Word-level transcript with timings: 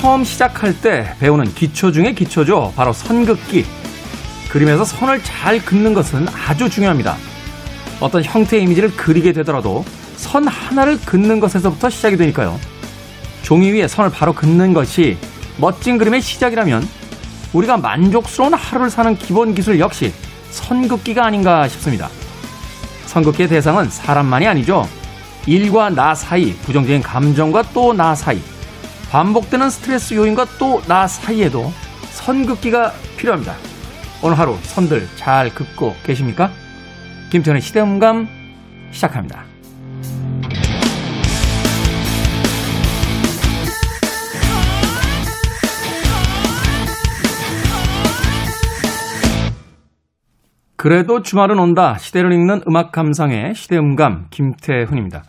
처음 0.00 0.24
시작할 0.24 0.78
때 0.80 1.14
배우는 1.20 1.54
기초 1.54 1.90
중의 1.90 2.14
기초죠. 2.14 2.74
바로 2.76 2.92
선긋기. 2.92 3.64
그림에서 4.50 4.84
선을 4.84 5.22
잘 5.22 5.64
긋는 5.64 5.94
것은 5.94 6.26
아주 6.28 6.68
중요합니다. 6.68 7.16
어떤 8.00 8.22
형태의 8.22 8.62
이미지를 8.64 8.94
그리게 8.94 9.32
되더라도 9.32 9.84
선 10.16 10.46
하나를 10.46 11.00
긋는 11.00 11.40
것에서부터 11.40 11.88
시작이 11.88 12.18
되니까요. 12.18 12.60
종이 13.42 13.72
위에 13.72 13.88
선을 13.88 14.10
바로 14.10 14.34
긋는 14.34 14.74
것이 14.74 15.16
멋진 15.56 15.96
그림의 15.96 16.20
시작이라면 16.20 16.86
우리가 17.54 17.78
만족스러운 17.78 18.52
하루를 18.52 18.90
사는 18.90 19.16
기본 19.16 19.54
기술 19.54 19.80
역시 19.80 20.12
선긋기가 20.50 21.24
아닌가 21.24 21.66
싶습니다. 21.68 22.10
선긋기의 23.06 23.48
대상은 23.48 23.88
사람만이 23.88 24.46
아니죠. 24.46 24.86
일과 25.46 25.88
나 25.90 26.14
사이, 26.14 26.52
부정적인 26.52 27.02
감정과 27.02 27.62
또 27.72 27.94
나 27.94 28.14
사이, 28.14 28.40
반복되는 29.10 29.70
스트레스 29.70 30.14
요인과 30.14 30.46
또 30.58 30.80
나 30.88 31.06
사이에도 31.06 31.72
선긋기가 32.10 32.92
필요합니다. 33.16 33.54
오늘 34.22 34.38
하루 34.38 34.56
선들 34.62 35.06
잘 35.16 35.54
긋고 35.54 35.94
계십니까? 36.04 36.50
김태현의 37.30 37.60
시대음감 37.62 38.28
시작합니다. 38.90 39.44
그래도 50.76 51.22
주말은 51.22 51.58
온다. 51.58 51.96
시대를 51.98 52.32
읽는 52.32 52.62
음악 52.68 52.92
감상의 52.92 53.54
시대음감 53.54 54.26
김태훈입니다. 54.30 55.24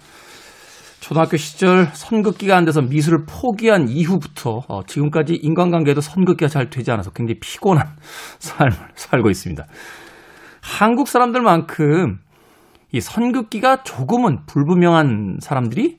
초등학교 1.07 1.37
시절 1.37 1.85
선긋기가 1.85 2.57
안 2.57 2.65
돼서 2.65 2.81
미술을 2.81 3.19
포기한 3.29 3.87
이후부터 3.87 4.63
어, 4.67 4.83
지금까지 4.83 5.35
인간관계에도 5.35 6.01
선긋기가 6.01 6.49
잘 6.49 6.69
되지 6.69 6.91
않아서 6.91 7.11
굉장히 7.11 7.39
피곤한 7.39 7.87
삶을 8.39 8.73
살고 8.93 9.29
있습니다. 9.29 9.65
한국 10.61 11.07
사람들만큼 11.07 12.17
이 12.91 12.99
선긋기가 12.99 13.83
조금은 13.83 14.39
불분명한 14.47 15.37
사람들이 15.39 15.97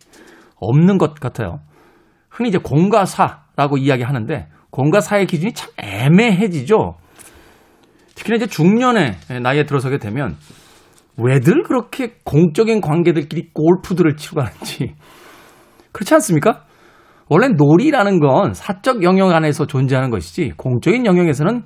없는 0.56 0.98
것 0.98 1.14
같아요. 1.14 1.60
흔히 2.28 2.50
이제 2.50 2.58
공과 2.58 3.06
사라고 3.06 3.78
이야기하는데 3.78 4.48
공과 4.68 5.00
사의 5.00 5.24
기준이 5.24 5.54
참 5.54 5.70
애매해지죠. 5.78 6.98
특히나 8.14 8.36
이제 8.36 8.46
중년의 8.46 9.16
나이에 9.42 9.64
들어서게 9.64 9.96
되면 9.96 10.36
왜들 11.18 11.64
그렇게 11.64 12.14
공적인 12.24 12.80
관계들끼리 12.80 13.50
골프들을 13.52 14.16
치러 14.16 14.42
가는지 14.42 14.94
그렇지 15.92 16.14
않습니까? 16.14 16.64
원래 17.28 17.48
놀이라는 17.48 18.20
건 18.20 18.54
사적 18.54 19.02
영역 19.02 19.32
안에서 19.32 19.66
존재하는 19.66 20.10
것이지 20.10 20.52
공적인 20.56 21.04
영역에서는 21.04 21.62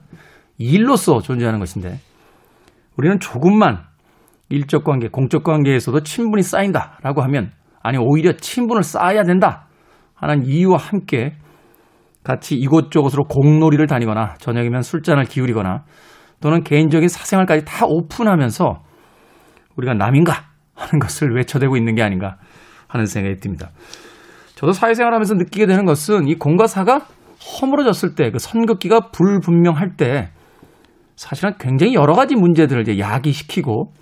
일로서 0.58 1.20
존재하는 1.20 1.58
것인데 1.58 1.98
우리는 2.96 3.20
조금만 3.20 3.84
일적 4.48 4.84
관계, 4.84 5.08
공적 5.08 5.44
관계에서도 5.44 6.00
친분이 6.00 6.42
쌓인다라고 6.42 7.22
하면 7.22 7.52
아니 7.82 7.98
오히려 7.98 8.32
친분을 8.32 8.82
쌓아야 8.82 9.22
된다 9.22 9.66
하는 10.14 10.44
이유와 10.44 10.78
함께 10.78 11.36
같이 12.22 12.56
이곳저곳으로 12.56 13.24
공놀이를 13.24 13.86
다니거나 13.86 14.34
저녁이면 14.38 14.82
술잔을 14.82 15.24
기울이거나 15.24 15.84
또는 16.40 16.62
개인적인 16.62 17.08
사생활까지 17.08 17.64
다 17.64 17.86
오픈하면서 17.86 18.82
우리가 19.76 19.94
남인가 19.94 20.44
하는 20.74 20.98
것을 20.98 21.34
외쳐대고 21.34 21.76
있는 21.76 21.94
게 21.94 22.02
아닌가 22.02 22.36
하는 22.88 23.06
생각이 23.06 23.36
듭니다. 23.36 23.70
저도 24.54 24.72
사회생활 24.72 25.12
하면서 25.12 25.34
느끼게 25.34 25.66
되는 25.66 25.84
것은 25.84 26.28
이 26.28 26.34
공과 26.36 26.66
사가 26.66 27.00
허물어졌을 27.60 28.14
때, 28.14 28.30
그 28.30 28.38
선긋기가 28.38 29.10
불분명할 29.10 29.96
때 29.96 30.30
사실은 31.16 31.54
굉장히 31.58 31.94
여러 31.94 32.14
가지 32.14 32.34
문제들을 32.36 32.82
이제 32.82 32.98
야기시키고 32.98 33.92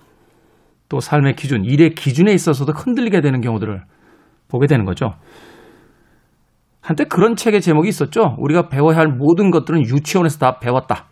또 0.89 0.99
삶의 0.99 1.35
기준, 1.35 1.63
일의 1.63 1.95
기준에 1.95 2.33
있어서도 2.33 2.73
흔들리게 2.73 3.21
되는 3.21 3.41
경우들을 3.41 3.81
보게 4.47 4.67
되는 4.67 4.85
거죠. 4.85 5.13
한때 6.81 7.05
그런 7.05 7.35
책의 7.35 7.61
제목이 7.61 7.87
있었죠. 7.87 8.35
우리가 8.39 8.67
배워야 8.67 8.97
할 8.97 9.07
모든 9.07 9.51
것들은 9.51 9.81
유치원에서 9.85 10.39
다 10.39 10.59
배웠다. 10.59 11.10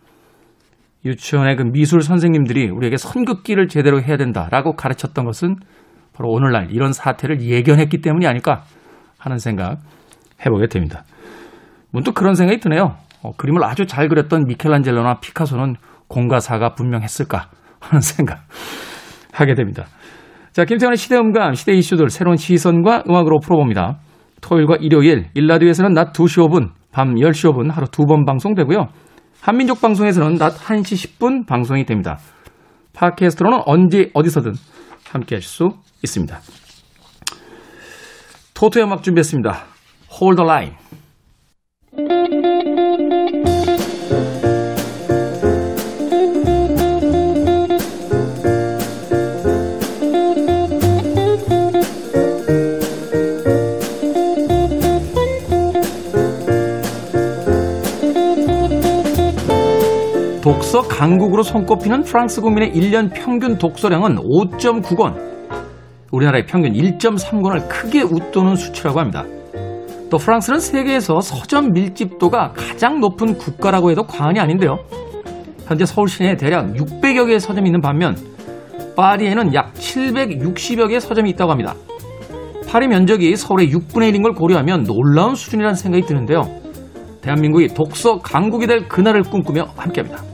유치원의 1.04 1.56
그 1.56 1.62
미술 1.62 2.02
선생님들이 2.02 2.68
우리에게 2.70 2.96
선긋기를 2.96 3.68
제대로 3.68 4.02
해야 4.02 4.16
된다라고 4.16 4.74
가르쳤던 4.74 5.24
것은 5.24 5.56
바로 6.12 6.30
오늘날 6.30 6.68
이런 6.70 6.92
사태를 6.92 7.40
예견했기 7.40 8.00
때문이 8.00 8.26
아닐까 8.26 8.64
하는 9.18 9.38
생각 9.38 9.78
해보게 10.44 10.66
됩니다. 10.68 11.04
문득 11.90 12.14
그런 12.14 12.34
생각이 12.34 12.60
드네요. 12.60 12.96
어, 13.22 13.32
그림을 13.36 13.64
아주 13.64 13.86
잘 13.86 14.08
그렸던 14.08 14.44
미켈란젤로나 14.46 15.20
피카소는 15.20 15.76
공과 16.08 16.40
사가 16.40 16.74
분명했을까 16.74 17.48
하는 17.80 18.00
생각 18.00 18.40
하게 19.32 19.54
됩니다. 19.54 19.86
자, 20.52 20.64
김태환의 20.64 20.96
시대음감, 20.96 21.54
시대 21.54 21.72
이슈들 21.72 22.10
새로운 22.10 22.36
시선과 22.36 23.04
음악으로 23.08 23.38
풀어봅니다. 23.40 23.98
토요일과 24.40 24.76
일요일, 24.80 25.26
일라디오에서는 25.34 25.92
낮 25.92 26.12
2시 26.12 26.48
5분, 26.48 26.70
밤 26.92 27.14
10시 27.14 27.52
5분 27.52 27.70
하루 27.70 27.86
두 27.88 28.04
번 28.06 28.24
방송되고요. 28.24 28.88
한민족 29.40 29.80
방송에서는 29.80 30.36
낮 30.36 30.58
1시 30.58 31.18
10분 31.18 31.46
방송이 31.46 31.86
됩니다. 31.86 32.18
팟캐스트로는 32.92 33.62
언제 33.64 34.10
어디서든 34.12 34.52
함께 35.10 35.36
하실 35.36 35.48
수 35.48 35.78
있습니다. 36.02 36.38
토토의 38.52 38.84
음악 38.84 39.02
준비했습니다. 39.02 39.64
Hold 40.20 40.36
the 40.36 40.46
line. 40.46 40.76
독서 60.42 60.80
강국으로 60.80 61.42
손꼽히는 61.42 62.02
프랑스 62.02 62.40
국민의 62.40 62.72
1년 62.72 63.12
평균 63.12 63.58
독서량은 63.58 64.16
5.9권, 64.16 65.14
우리나라의 66.12 66.46
평균 66.46 66.72
1.3권을 66.72 67.68
크게 67.68 68.00
웃도는 68.00 68.56
수치라고 68.56 69.00
합니다. 69.00 69.26
또 70.08 70.16
프랑스는 70.16 70.58
세계에서 70.58 71.20
서점 71.20 71.72
밀집도가 71.72 72.52
가장 72.52 73.00
높은 73.00 73.36
국가라고 73.36 73.90
해도 73.90 74.04
과언이 74.04 74.40
아닌데요. 74.40 74.78
현재 75.66 75.84
서울 75.84 76.08
시내에 76.08 76.36
대략 76.36 76.72
600여 76.72 77.26
개의 77.26 77.38
서점이 77.38 77.68
있는 77.68 77.82
반면 77.82 78.16
파리에는 78.96 79.54
약 79.54 79.74
760여 79.74 80.88
개의 80.88 81.00
서점이 81.02 81.28
있다고 81.30 81.50
합니다. 81.50 81.74
파리 82.66 82.88
면적이 82.88 83.36
서울의 83.36 83.70
6분의 83.72 84.10
1인 84.10 84.22
걸 84.22 84.32
고려하면 84.32 84.84
놀라운 84.84 85.34
수준이라는 85.34 85.74
생각이 85.74 86.06
드는데요. 86.06 86.42
대한민국이 87.20 87.68
독서 87.68 88.18
강국이 88.18 88.66
될 88.66 88.88
그날을 88.88 89.22
꿈꾸며 89.22 89.68
함께합니다. 89.76 90.29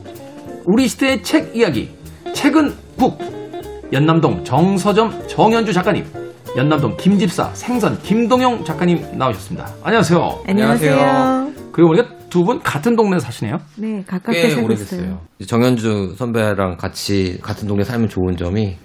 우리 0.69 0.85
시대의 0.89 1.23
책 1.23 1.55
이야기, 1.55 1.89
책은 2.33 2.73
북. 2.97 3.17
연남동 3.93 4.43
정서점 4.43 5.25
정현주 5.29 5.71
작가님, 5.71 6.03
연남동 6.57 6.97
김집사 6.97 7.45
생선 7.53 7.97
김동영 7.99 8.65
작가님 8.65 9.17
나오셨습니다. 9.17 9.65
안녕하세요. 9.81 10.43
안녕하세요. 10.45 11.53
그리고 11.71 11.91
보니까 11.91 12.09
두분 12.29 12.59
같은 12.59 12.97
동네 12.97 13.17
사시네요. 13.17 13.59
네, 13.77 14.03
가깝게 14.05 14.49
살고 14.49 14.73
있어요. 14.73 15.21
정현주 15.47 16.15
선배랑 16.17 16.75
같이 16.75 17.39
같은 17.41 17.65
동네 17.65 17.85
살면 17.85 18.09
좋은 18.09 18.35
점이 18.35 18.75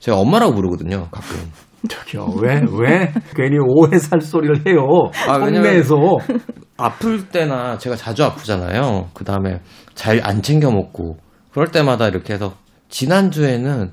제가 0.00 0.18
엄마라고 0.18 0.52
부르거든요, 0.54 1.06
가끔. 1.12 1.36
저기요, 1.88 2.26
왜, 2.42 2.60
왜 2.78 3.12
괜히 3.36 3.56
오해 3.58 3.96
살 3.98 4.20
소리를 4.20 4.66
해요? 4.66 4.86
아, 5.28 5.38
동네에서. 5.38 5.94
아플 6.76 7.28
때나 7.28 7.78
제가 7.78 7.94
자주 7.94 8.24
아프잖아요. 8.24 9.08
그 9.14 9.22
다음에 9.24 9.60
잘 9.94 10.20
안 10.24 10.42
챙겨 10.42 10.70
먹고 10.70 11.16
그럴 11.52 11.70
때마다 11.70 12.08
이렇게 12.08 12.34
해서 12.34 12.56
지난주에는 12.88 13.92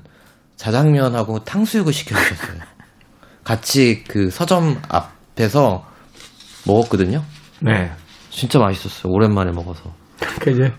자장면하고 0.56 1.44
탕수육을 1.44 1.92
시켜주셨어요. 1.92 2.60
같이 3.44 4.04
그 4.08 4.30
서점 4.30 4.80
앞에서 4.88 5.86
먹었거든요. 6.66 7.22
네. 7.60 7.90
진짜 8.30 8.58
맛있었어요. 8.58 9.12
오랜만에 9.12 9.52
먹어서. 9.52 9.94
그러니까 10.18 10.50
이제 10.50 10.74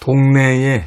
동네에 0.00 0.84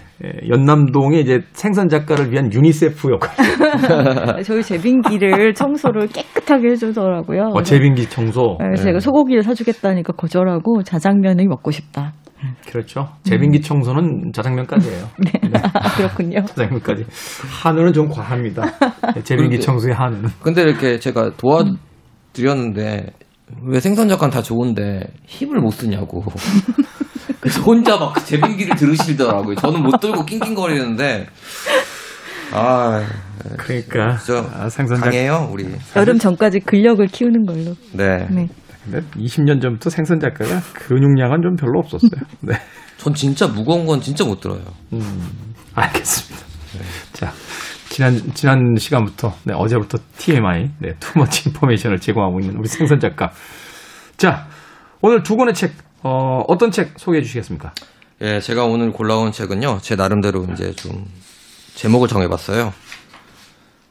연남동의 0.50 1.22
이제 1.22 1.42
생선 1.54 1.88
작가를 1.88 2.32
위한 2.32 2.52
유니세프 2.52 3.08
역할. 3.12 3.36
저희 4.44 4.62
제빙기를 4.62 5.54
청소를 5.54 6.08
깨끗하게 6.08 6.72
해주더라고요. 6.72 7.52
어, 7.54 7.64
제빙기 7.64 8.10
청소. 8.10 8.58
네, 8.60 8.76
제가 8.82 9.00
소고기를 9.00 9.44
사주겠다니까 9.44 10.14
거절하고 10.14 10.84
자장면이 10.84 11.48
먹고 11.48 11.72
싶다. 11.72 12.14
그렇죠. 12.68 13.08
제빙기 13.24 13.62
청소는 13.62 14.32
자장면까지예요. 14.34 15.06
네, 15.52 15.62
아, 15.74 15.96
그렇군요. 15.96 16.44
자장면까지. 16.46 17.06
한우는 17.64 17.94
좀 17.94 18.10
과합니다. 18.10 18.64
제빙기 19.24 19.60
청소의 19.60 19.94
한우는. 19.94 20.30
근데 20.42 20.64
이렇게 20.64 20.98
제가 21.00 21.32
도와드렸는데 21.38 23.12
왜 23.64 23.80
생선 23.80 24.08
작가는 24.10 24.32
다 24.32 24.42
좋은데 24.42 25.04
힘을 25.26 25.60
못 25.60 25.72
쓰냐고. 25.72 26.24
그래서 27.40 27.62
혼자 27.62 27.98
막 27.98 28.26
제빙기를 28.26 28.76
들으시더라고요. 28.76 29.56
저는 29.56 29.84
못 29.84 30.00
들고 30.00 30.26
낑낑거리는데 30.26 31.28
아 32.54 33.08
그러니까 33.58 34.18
진짜 34.18 34.50
아, 34.54 34.70
생선 34.70 34.98
작가 34.98 35.10
강해요 35.12 35.50
우리. 35.52 35.66
여름 35.96 36.18
전까지 36.18 36.60
근력을 36.62 37.06
키우는 37.08 37.46
걸로. 37.46 37.76
네. 37.94 38.28
네. 38.30 38.48
근데 38.84 39.02
20년 39.16 39.62
전부터 39.62 39.90
생선 39.90 40.20
작가가 40.20 40.60
근육량은 40.74 41.42
좀 41.44 41.56
별로 41.56 41.80
없었어요. 41.80 42.22
네. 42.42 42.56
전 42.98 43.14
진짜 43.14 43.48
무거운 43.48 43.86
건 43.86 44.02
진짜 44.02 44.24
못 44.24 44.40
들어요. 44.40 44.62
알겠습니다. 45.74 46.46
자, 47.14 47.32
지난, 47.90 48.16
지난 48.34 48.76
시간부터, 48.78 49.34
네, 49.44 49.54
어제부터 49.56 49.98
TMI, 50.18 50.70
네, 50.80 50.94
투머치 51.00 51.50
인포메이션을 51.50 52.00
제공하고 52.00 52.40
있는 52.40 52.58
우리 52.58 52.68
생선 52.68 53.00
작가. 53.00 53.32
자, 54.18 54.48
오늘 55.02 55.24
두 55.24 55.36
권의 55.36 55.54
책, 55.54 55.74
어, 56.04 56.44
어떤 56.48 56.72
책 56.72 56.94
소개해 56.98 57.22
주시겠습니까? 57.24 57.74
예, 58.22 58.40
제가 58.40 58.66
오늘 58.66 58.92
골라온 58.92 59.32
책은요, 59.32 59.80
제 59.82 59.96
나름대로 59.96 60.46
이제 60.52 60.72
좀 60.74 61.06
제목을 61.76 62.08
정해봤어요. 62.08 62.74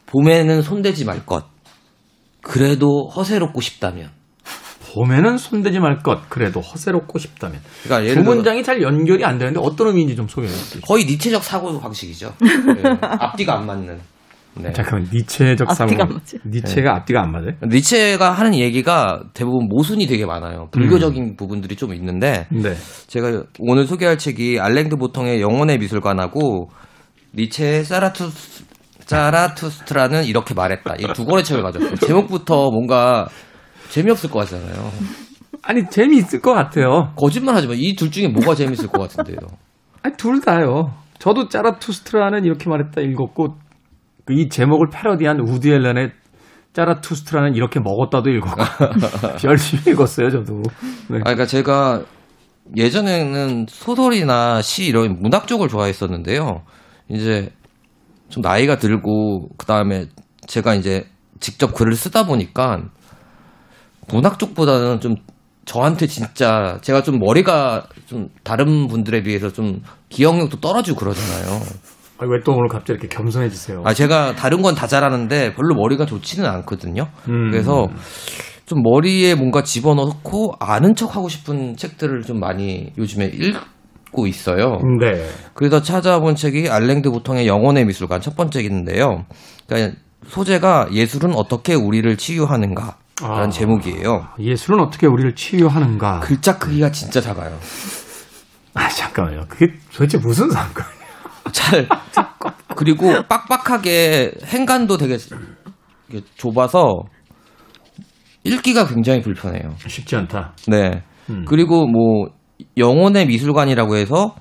봄에는 0.07 0.63
손대지 0.63 1.05
말 1.05 1.25
것. 1.25 1.45
그래도 2.43 3.09
허세롭고 3.09 3.61
싶다면. 3.61 4.11
봄에는 4.95 5.39
손대지 5.39 5.79
말 5.79 5.99
것, 5.99 6.29
그래도 6.29 6.61
허세롭고 6.61 7.19
싶다면. 7.19 7.61
그러니까 7.85 8.01
두 8.01 8.11
예를 8.11 8.23
들어 8.23 8.35
문장이 8.35 8.65
잘 8.65 8.83
연결이 8.83 9.25
안 9.25 9.39
되는데 9.39 9.61
어떤 9.63 9.89
의미인지 9.89 10.17
좀 10.17 10.27
소개해 10.27 10.53
주시죠. 10.53 10.81
거의 10.81 11.05
니체적 11.05 11.45
사고 11.45 11.79
방식이죠. 11.79 12.35
예, 12.43 12.99
앞뒤가 13.01 13.57
안 13.59 13.67
맞는. 13.67 14.01
네. 14.55 14.73
잠깐만, 14.73 15.09
니체적 15.13 15.73
사고. 15.73 15.85
앞뒤가 15.85 16.03
안 16.05 16.09
맞아요. 16.11 16.41
니체가 16.47 16.95
앞뒤가 16.97 17.23
안 17.23 17.33
맞아요? 17.33 17.53
니체가 17.63 18.31
하는 18.33 18.55
얘기가 18.55 19.23
대부분 19.33 19.69
모순이 19.69 20.07
되게 20.07 20.27
많아요. 20.27 20.69
불교적인 20.73 21.37
부분들이 21.37 21.77
좀 21.77 21.95
있는데 21.95 22.47
네. 22.51 22.75
제가 23.07 23.45
오늘 23.61 23.87
소개할 23.87 24.19
책이 24.19 24.59
알랭드 24.61 24.97
보통의 24.97 25.41
영혼의 25.41 25.79
미술관하고 25.79 26.69
니체의 27.35 27.85
사라투스 27.85 28.65
자라투스트라는 29.07 30.25
이렇게 30.25 30.55
말했다. 30.55 30.95
이 30.99 31.13
두 31.15 31.25
권의 31.25 31.45
책을 31.45 31.63
가졌어요. 31.63 31.95
제목부터 32.07 32.71
뭔가 32.71 33.29
재미없을 33.91 34.31
것 34.31 34.41
같잖아요. 34.41 34.91
아니, 35.63 35.83
재미있을 35.91 36.41
것 36.41 36.53
같아요. 36.55 37.13
거짓말 37.17 37.55
하지 37.55 37.67
마. 37.67 37.75
이 37.77 37.95
둘 37.97 38.11
중에 38.11 38.29
뭐가 38.29 38.55
재밌을 38.55 38.89
것 38.89 39.01
같은데요. 39.03 39.37
아니, 40.03 40.17
둘 40.17 40.41
다요. 40.41 40.93
저도 41.19 41.49
짜라투스트라는 41.49 42.45
이렇게 42.45 42.71
말했다 42.71 43.01
읽었고, 43.01 43.49
그 43.49 43.55
이 44.29 44.49
제목을 44.49 44.89
패러디한 44.91 45.41
우디 45.41 45.71
앨런의 45.71 46.13
짜라투스트라는 46.73 47.55
이렇게 47.55 47.81
먹었다도 47.81 48.31
읽었고, 48.31 48.63
열심히 49.45 49.83
읽었어요, 49.93 50.31
저도. 50.31 50.63
네. 51.09 51.19
아, 51.19 51.25
그러니까 51.25 51.47
제가 51.47 52.05
예전에는 52.77 53.67
소설이나 53.69 54.63
시 54.63 54.87
이런 54.87 55.19
문학 55.21 55.47
쪽을 55.47 55.69
좋아했었는데요. 55.69 56.63
이제 57.09 57.51
좀 58.29 58.43
나이가 58.43 58.79
들고 58.79 59.49
그 59.57 59.67
다음에 59.67 60.07
제가 60.47 60.75
이제 60.75 61.07
직접 61.41 61.75
글을 61.75 61.95
쓰다 61.95 62.27
보니까 62.27 62.83
문학 64.09 64.39
쪽보다는 64.39 65.01
좀 65.01 65.17
저한테 65.65 66.07
진짜 66.07 66.79
제가 66.83 67.03
좀 67.03 67.19
머리가 67.19 67.87
좀 68.07 68.29
다른 68.45 68.87
분들에 68.87 69.23
비해서 69.23 69.53
좀 69.53 69.83
기억력도 70.09 70.61
떨어지고 70.61 70.99
그러잖아요. 70.99 71.61
왜 72.27 72.41
또 72.45 72.53
오늘 72.53 72.69
갑자기 72.69 72.93
이렇게 73.01 73.09
겸손해지세요? 73.09 73.83
아 73.85 73.95
제가 73.95 74.35
다른 74.35 74.63
건 74.63 74.75
다 74.75 74.87
잘하는데 74.87 75.55
별로 75.55 75.75
머리가 75.75 76.07
좋지는 76.07 76.49
않거든요. 76.49 77.09
음. 77.29 77.51
그래서 77.51 77.89
좀 78.67 78.83
머리에 78.83 79.35
뭔가 79.35 79.63
집어넣고 79.63 80.55
아는 80.61 80.95
척 80.95 81.17
하고 81.17 81.29
싶은 81.29 81.77
책들을 81.77 82.23
좀 82.23 82.39
많이 82.41 82.93
요즘에 82.99 83.27
읽고 83.27 84.27
있어요. 84.27 84.79
네. 85.01 85.27
그래서 85.55 85.83
찾아본 85.83 86.37
책이 86.37 86.69
알랭드 86.69 87.11
보통의 87.11 87.47
영혼의 87.49 87.85
미술관 87.87 88.21
첫 88.21 88.37
번째인데요. 88.37 89.25
그러니까 89.67 89.97
소재가 90.27 90.89
예술은 90.93 91.35
어떻게 91.35 91.75
우리를 91.75 92.17
치유하는가 92.17 92.97
라는 93.23 93.47
아. 93.47 93.49
제목이에요. 93.49 94.29
예술은 94.39 94.81
어떻게 94.81 95.07
우리를 95.07 95.35
치유하는가? 95.35 96.21
글자 96.21 96.57
크기가 96.59 96.91
진짜 96.93 97.21
작아요. 97.21 97.59
아, 98.75 98.89
잠깐만요. 98.89 99.47
그게 99.49 99.73
도대체 99.93 100.17
무슨 100.19 100.49
상관이에요? 100.49 101.00
잘 101.53 101.89
그리고 102.77 103.23
빡빡하게 103.29 104.33
행간도 104.45 104.97
되게 104.97 105.17
좁아서 106.37 107.03
읽기가 108.45 108.87
굉장히 108.87 109.21
불편해요. 109.21 109.75
쉽지 109.87 110.17
않다. 110.17 110.55
네. 110.69 111.03
음. 111.29 111.45
그리고 111.47 111.87
뭐 111.87 112.29
영혼의 112.77 113.27
미술관이라고 113.27 113.97
해서 113.97 114.35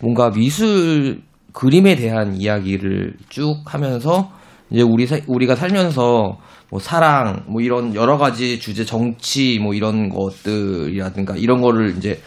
뭔가 0.00 0.30
미술 0.30 1.22
그림에 1.52 1.94
대한 1.94 2.34
이야기를 2.36 3.14
쭉 3.28 3.62
하면서 3.64 4.32
이제 4.70 4.82
우리 4.82 5.06
사- 5.06 5.20
우리가 5.26 5.54
살면서 5.54 6.38
뭐 6.70 6.80
사랑 6.80 7.44
뭐 7.46 7.60
이런 7.62 7.94
여러 7.94 8.18
가지 8.18 8.58
주제 8.58 8.84
정치 8.84 9.58
뭐 9.60 9.72
이런 9.74 10.08
것들이라든가 10.08 11.36
이런 11.36 11.60
거를 11.60 11.96
이제 11.96 12.20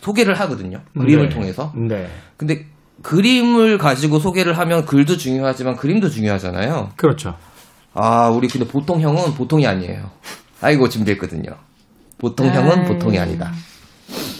소개를 0.00 0.34
하거든요. 0.40 0.78
그림을 0.98 1.28
네. 1.28 1.34
통해서. 1.34 1.72
네. 1.76 2.08
근데 2.38 2.64
그림을 3.02 3.78
가지고 3.78 4.18
소개를 4.18 4.58
하면 4.58 4.84
글도 4.84 5.16
중요하지만 5.16 5.76
그림도 5.76 6.08
중요하잖아요. 6.08 6.90
그렇죠. 6.96 7.36
아, 7.94 8.28
우리 8.28 8.48
근데 8.48 8.66
보통 8.66 9.00
형은 9.00 9.34
보통이 9.34 9.66
아니에요. 9.66 10.10
아이고 10.60 10.88
준비했거든요. 10.88 11.50
보통 12.18 12.48
형은 12.48 12.80
아이. 12.80 12.84
보통이 12.86 13.18
아니다. 13.18 13.52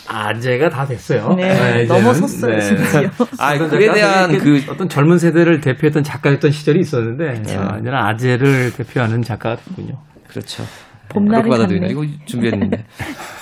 아재가 0.09 0.71
다 0.71 0.87
됐어요. 0.87 1.35
네, 1.35 1.85
이제는. 1.85 1.87
넘어섰어요, 1.87 2.61
심지어. 2.61 3.11
아, 3.39 3.57
작가들이 3.59 3.93
대한 3.93 4.39
그 4.39 4.65
어떤 4.71 4.89
젊은 4.89 5.19
세대를 5.19 5.61
대표했던 5.61 6.03
작가였던 6.03 6.51
시절이 6.51 6.81
있었는데 6.81 7.29
아, 7.29 7.33
이제는 7.79 7.95
아재를 7.95 8.73
대표하는 8.73 9.23
작가가 9.23 9.57
됐군요. 9.57 9.99
그렇죠. 10.27 10.65
그렇게 11.09 11.49
받아들이네. 11.49 11.89
이거 11.91 12.05
준비했는데. 12.25 12.85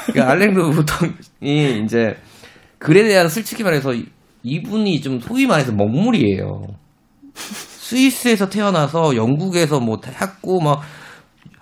그러니까 0.07 0.33
알랭드 0.33 0.61
보통이 0.61 1.83
이제 1.85 2.17
글에 2.79 3.05
대한 3.05 3.29
솔직히 3.29 3.62
말해서 3.62 3.95
이- 4.47 4.57
이분이 4.57 5.00
좀 5.00 5.21
소위 5.21 5.47
말해서 5.47 5.73
먹물이에요. 5.73 6.62
스위스에서 7.35 8.49
태어나서 8.49 9.17
영국에서 9.17 9.81
뭐 9.81 10.00
했고 10.07 10.61
막 10.61 10.83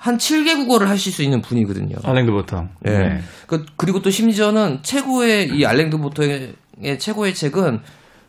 한 0.04 0.18
7개 0.18 0.54
국어를 0.54 0.90
하실 0.90 1.10
수 1.12 1.22
있는 1.22 1.40
분이거든요. 1.40 1.96
알랭드 2.02 2.30
보통. 2.30 2.68
예. 2.86 2.90
네. 2.90 3.20
그, 3.46 3.64
그리고 3.78 4.02
또 4.02 4.10
심지어는 4.10 4.80
최고의 4.82 5.48
이 5.56 5.64
알랭드 5.64 5.96
보통의 5.96 6.52
최고의 6.98 7.32
책은 7.32 7.80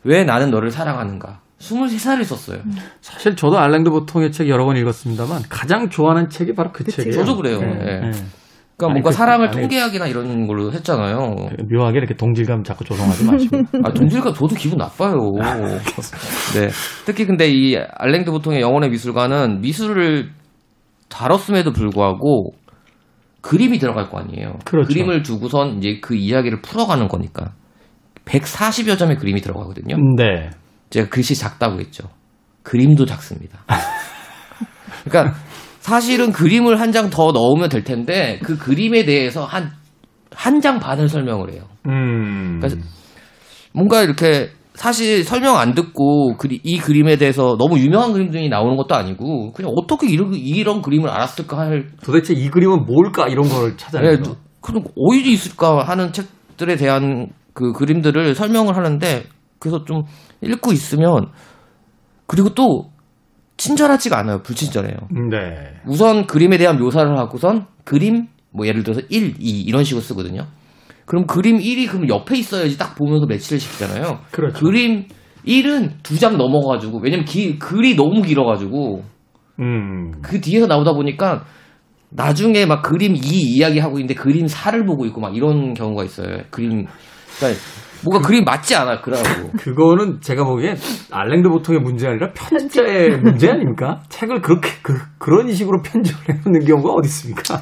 왜 0.06 0.24
나는 0.24 0.52
너를 0.52 0.72
사랑하는가. 0.72 1.42
23살을 1.60 2.24
썼어요. 2.24 2.62
사실 3.02 3.36
저도 3.36 3.58
알랭드 3.60 3.90
보통의 3.90 4.32
책 4.32 4.48
여러 4.48 4.64
권 4.64 4.78
읽었습니다만 4.78 5.44
가장 5.50 5.90
좋아하는 5.90 6.30
책이 6.30 6.54
바로 6.56 6.72
그. 6.72 6.86
책이에요. 6.86 7.14
저도 7.14 7.36
그래요. 7.36 7.60
네. 7.60 7.68
예. 7.82 8.00
네. 8.10 8.12
그러니까 8.77 8.86
아니, 8.88 8.94
뭔가 9.01 9.10
그- 9.10 9.15
사랑을 9.15 9.48
아니, 9.48 9.58
통계학이나 9.62 10.08
이런 10.08 10.48
걸로 10.48 10.72
했잖아요. 10.72 11.36
묘하게 11.72 11.98
이렇게 12.00 12.15
동질감 12.15 12.63
자꾸 12.63 12.84
조성하지 12.84 13.25
마시고. 13.25 13.58
아, 13.86 13.94
동질감 13.94 14.34
저도 14.34 14.55
기분 14.55 14.77
나빠요. 14.77 15.13
네. 16.55 16.70
특히 17.05 17.25
근데 17.25 17.48
이 17.50 17.77
알랭드 17.77 18.32
보통의 18.32 18.62
영혼의 18.62 18.89
미술관은 18.89 19.62
미술을 19.62 20.29
다뤘음에도 21.10 21.72
불구하고 21.72 22.51
그림이 23.41 23.77
들어갈 23.79 24.10
거 24.10 24.17
아니에요. 24.20 24.55
그렇죠. 24.65 24.88
그림을 24.89 25.22
두고선 25.24 25.77
이제 25.77 26.00
그 26.01 26.15
이야기를 26.15 26.62
풀어가는 26.62 27.08
거니까. 27.08 27.53
140여 28.25 28.98
점의 28.98 29.17
그림이 29.17 29.39
들어가거든요. 29.41 29.96
네. 30.17 30.50
제가 30.89 31.10
글씨 31.10 31.36
작다고 31.36 31.79
했죠. 31.79 32.10
그림도 32.63 33.05
작습니다. 33.05 33.60
그러니까 35.05 35.36
사실은 35.86 36.32
그림을 36.32 36.80
한 36.80 36.92
장 36.92 37.10
더 37.12 37.32
넣으면 37.32 37.70
될 37.70 37.84
텐데 37.84 38.39
그 38.44 38.58
그림에 38.58 39.06
대해서 39.06 39.46
한 39.46 39.72
한 40.32 40.60
장 40.62 40.80
반을 40.80 41.08
설명을 41.08 41.54
해요. 41.54 41.62
음. 41.88 42.60
그러니까 42.60 42.82
뭔가 43.72 44.01
이렇게 44.01 44.50
사실 44.74 45.24
설명 45.24 45.58
안 45.58 45.74
듣고 45.75 46.36
그리- 46.38 46.60
이 46.63 46.77
그림에 46.80 47.15
대해서 47.18 47.56
너무 47.58 47.77
유명한 47.80 48.12
그림들이 48.13 48.50
나오는 48.50 48.75
것도 48.75 48.96
아니고 48.96 49.54
그냥 49.54 49.72
어떻게 49.77 50.10
이런, 50.10 50.34
이런 50.34 50.82
그림을 50.82 51.08
알았을까 51.10 51.58
할 51.58 51.88
도대체 52.04 52.34
이 52.34 52.50
그림은 52.50 52.86
뭘까 52.86 53.27
이런 53.27 53.48
걸 53.48 53.77
찾아내요. 53.77 54.12
네, 54.18 54.24
그런 54.60 54.84
오일이 54.96 55.32
있을까 55.34 55.84
하는 55.84 56.12
책들에 56.12 56.75
대한 56.75 57.27
그 57.54 57.72
그림들을 57.74 58.34
설명을 58.36 58.75
하는데 58.75 59.24
그래서 59.60 59.86
좀 59.86 60.04
읽고 60.42 60.74
있으면 60.74 61.27
그리고 62.27 62.50
또 62.56 62.89
친절하지가 63.58 64.18
않아요. 64.20 64.42
불친절해요. 64.44 64.96
네. 65.32 65.80
우선 65.86 66.28
그림에 66.28 66.58
대한 66.58 66.78
묘사를 66.78 67.18
하고선 67.18 67.66
그림 67.84 68.28
뭐 68.52 68.68
예를 68.68 68.84
들어서 68.84 69.02
1, 69.10 69.36
2 69.40 69.62
이런 69.62 69.84
식으로 69.84 70.02
쓰거든요. 70.02 70.46
그럼 71.06 71.26
그림 71.28 71.58
1이 71.60 71.88
그럼 71.90 72.08
옆에 72.10 72.38
있어야지 72.38 72.78
딱 72.78 72.96
보면서 72.96 73.26
매치를 73.28 73.60
시키잖아요. 73.60 74.20
그렇죠. 74.32 74.60
그림 74.60 75.06
1은 75.46 76.02
두 76.04 76.18
장 76.18 76.38
넘어가지고 76.38 77.00
왜냐면 77.04 77.26
기- 77.26 77.60
글이 77.60 77.96
너무 77.96 78.22
길어가지고 78.24 79.04
음. 79.60 80.12
그 80.22 80.42
뒤에서 80.42 80.66
나오다 80.68 80.94
보니까 80.94 81.46
나중에 82.10 82.66
막 82.66 82.82
그림 82.82 83.16
2 83.16 83.20
이야기 83.22 83.80
하고 83.80 84.00
있는데 84.00 84.16
그림 84.16 84.48
4를 84.48 84.86
보고 84.88 85.06
있고 85.06 85.22
막 85.22 85.36
이런 85.36 85.74
경우가 85.74 86.04
있어요. 86.04 86.40
그림 86.50 86.86
그러니까 87.38 87.62
뭐가 88.04 88.25
그림 88.25 88.44
맞지 88.44 88.75
않아 88.75 89.02
그러고. 89.02 89.52
그거는 89.58 90.20
제가 90.22 90.44
보기엔 90.44 90.78
알랭드 91.12 91.50
보통의 91.50 91.82
문제 91.82 92.08
아니라 92.08 92.32
편집자의 92.34 93.18
문제 93.20 93.50
아닙니까? 93.50 94.02
책을 94.10 94.42
그렇게 94.42 94.70
그, 94.82 94.98
그런 95.18 95.52
식으로 95.52 95.82
편집을 95.82 96.36
해놓는 96.36 96.66
경우가 96.66 96.94
어디 96.94 97.08
있습니까? 97.08 97.62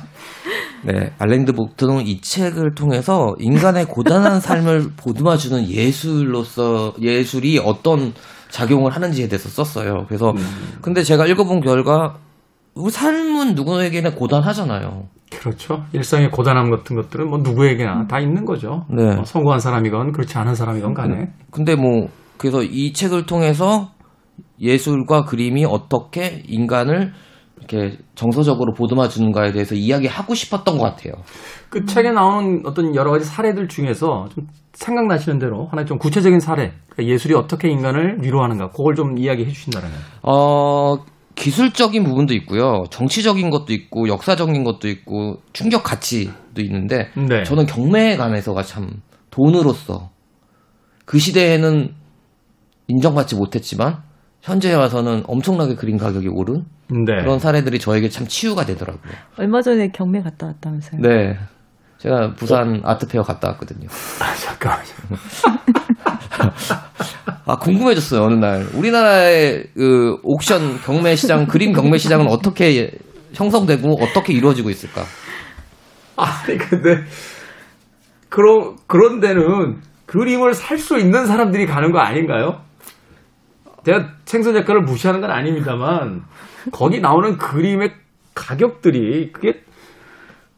네, 0.84 1.14
알랭드 1.18 1.54
보트는 1.54 2.06
이 2.08 2.20
책을 2.20 2.76
통해서 2.76 3.36
인간의 3.40 3.86
고단한 3.86 4.42
삶을 4.42 4.92
보듬어주는 4.98 5.70
예술로서 5.70 6.94
예술이 7.02 7.60
어떤 7.60 8.14
작용을 8.50 8.92
하는지에 8.92 9.28
대해서 9.28 9.50
썼어요. 9.50 10.06
그래서 10.08 10.34
근데 10.82 11.04
제가 11.04 11.26
읽어본 11.26 11.62
결과 11.62 12.18
우리 12.76 12.92
삶은 12.92 13.56
누구에게나 13.56 14.12
고단하잖아요. 14.12 15.08
그렇죠. 15.40 15.84
일상의 15.94 16.30
고단함 16.32 16.70
같은 16.70 16.96
것들은 16.96 17.30
뭐 17.30 17.40
누구에게나 17.40 18.08
다 18.08 18.20
있는 18.20 18.46
거죠. 18.46 18.86
네. 18.90 19.16
뭐 19.16 19.24
성공한 19.24 19.60
사람이건 19.60 20.12
그렇지 20.12 20.38
않은 20.38 20.56
사람이건 20.56 20.94
간에. 20.94 21.32
근데 21.52 21.76
뭐 21.76 22.08
그래서 22.38 22.64
이 22.64 22.94
책을 22.94 23.26
통해서 23.26 23.92
예술과 24.60 25.26
그림이 25.26 25.66
어떻게 25.66 26.44
인간을 26.48 27.14
이렇게 27.58 27.98
정서적으로 28.16 28.74
보듬어 28.74 29.08
주는가에 29.08 29.52
대해서 29.52 29.76
이야기하고 29.76 30.36
싶었던 30.36 30.78
것 30.78 30.84
같아요. 30.84 31.14
그 31.70 31.86
책에 31.86 32.12
나오는 32.12 32.62
어떤 32.66 32.94
여러 32.96 33.12
가지 33.12 33.26
사례들 33.26 33.68
중에서 33.68 34.28
좀 34.34 34.48
생각나시는 34.74 35.40
대로 35.40 35.68
하나의 35.68 35.86
좀 35.86 35.98
구체적인 35.98 36.40
사례, 36.40 36.74
그러니까 36.90 37.14
예술이 37.14 37.36
어떻게 37.36 37.70
인간을 37.70 38.20
위로하는가, 38.22 38.70
그걸 38.70 38.96
좀 38.96 39.18
이야기해 39.18 39.50
주신다면. 39.50 39.92
어, 40.24 40.98
기술적인 41.36 42.04
부분도 42.04 42.34
있고요. 42.36 42.84
정치적인 42.90 43.50
것도 43.50 43.74
있고, 43.74 44.08
역사적인 44.08 44.64
것도 44.64 44.88
있고, 44.88 45.42
충격 45.52 45.84
가치도 45.84 46.62
있는데, 46.62 47.10
네. 47.16 47.44
저는 47.44 47.66
경매관에서가 47.66 48.64
참 48.64 49.02
돈으로서 49.32 50.12
그 51.06 51.20
시대에는 51.20 51.94
인정받지 52.88 53.36
못했지만, 53.36 54.04
현재에 54.42 54.74
와서는 54.74 55.24
엄청나게 55.26 55.76
그림 55.76 55.98
가격이 55.98 56.28
오른 56.28 56.66
네. 56.90 57.22
그런 57.22 57.40
사례들이 57.40 57.80
저에게 57.80 58.10
참 58.10 58.28
치유가 58.28 58.66
되더라고요. 58.66 59.14
얼마 59.38 59.62
전에 59.62 59.88
경매 59.90 60.22
갔다 60.22 60.48
왔다면서요. 60.48 61.02
네. 61.02 61.38
제가 61.98 62.34
부산 62.34 62.82
아트페어 62.84 63.22
갔다 63.24 63.48
왔거든요. 63.50 63.88
아, 64.20 64.36
잠깐만요. 64.36 64.90
아, 67.46 67.58
궁금해졌어요, 67.58 68.22
어느 68.24 68.36
날. 68.36 68.66
우리나라의 68.74 69.66
그 69.74 70.18
옥션 70.24 70.80
경매 70.82 71.16
시장, 71.16 71.46
그림 71.46 71.74
경매 71.74 71.98
시장은 71.98 72.28
어떻게 72.28 72.92
형성되고 73.34 74.02
어떻게 74.02 74.34
이루어지고 74.34 74.70
있을까? 74.70 75.04
아니, 76.16 76.58
근데, 76.58 77.04
그런, 78.30 78.78
그런 78.88 79.20
데는 79.20 79.82
그림을 80.06 80.54
살 80.54 80.78
수 80.78 80.98
있는 80.98 81.26
사람들이 81.26 81.66
가는 81.66 81.92
거 81.92 82.00
아닌가요? 82.00 82.62
제가 83.86 84.12
생선 84.26 84.54
작가를 84.54 84.82
무시하는 84.82 85.20
건 85.20 85.32
아닙니다만, 85.32 86.24
거기 86.72 87.02
나오는 87.02 87.38
그림의 87.38 87.92
가격들이 88.34 89.32
그게 89.34 89.62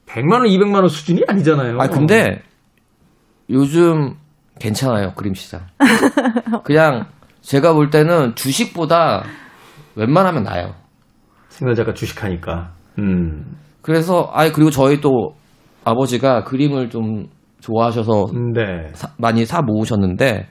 100만원, 0.06 0.48
200만원 0.48 0.88
수준이 0.90 1.24
아니잖아요. 1.28 1.80
아, 1.80 1.88
근데 1.88 2.42
요즘 3.50 4.16
괜찮아요, 4.60 5.14
그림 5.16 5.34
시장. 5.34 5.62
그냥 6.64 7.08
제가 7.42 7.74
볼 7.74 7.90
때는 7.90 8.36
주식보다 8.36 9.24
웬만하면 9.96 10.44
나아요. 10.44 10.74
생선 11.50 11.76
작가 11.76 11.94
주식하니까. 11.94 12.74
음. 13.00 13.58
그래서, 13.82 14.30
아 14.34 14.50
그리고 14.52 14.70
저희 14.72 15.00
또 15.02 15.36
아버지가 15.84 16.44
그림을 16.44 16.90
좀 16.90 17.28
좋아하셔서 17.60 18.26
네. 18.54 18.92
사- 18.94 19.12
많이 19.18 19.46
사 19.46 19.62
모으셨는데 19.62 20.48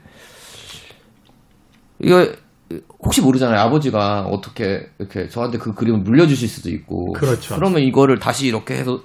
이거 1.99 2.27
혹시 3.03 3.21
모르잖아요. 3.21 3.59
아버지가 3.59 4.21
어떻게 4.23 4.87
이렇게 4.99 5.27
저한테 5.27 5.57
그 5.57 5.73
그림을 5.73 5.99
물려주실 6.01 6.47
수도 6.47 6.69
있고. 6.69 7.13
그렇죠. 7.13 7.55
그러면 7.55 7.81
이거를 7.81 8.19
다시 8.19 8.47
이렇게 8.47 8.75
해서 8.75 8.99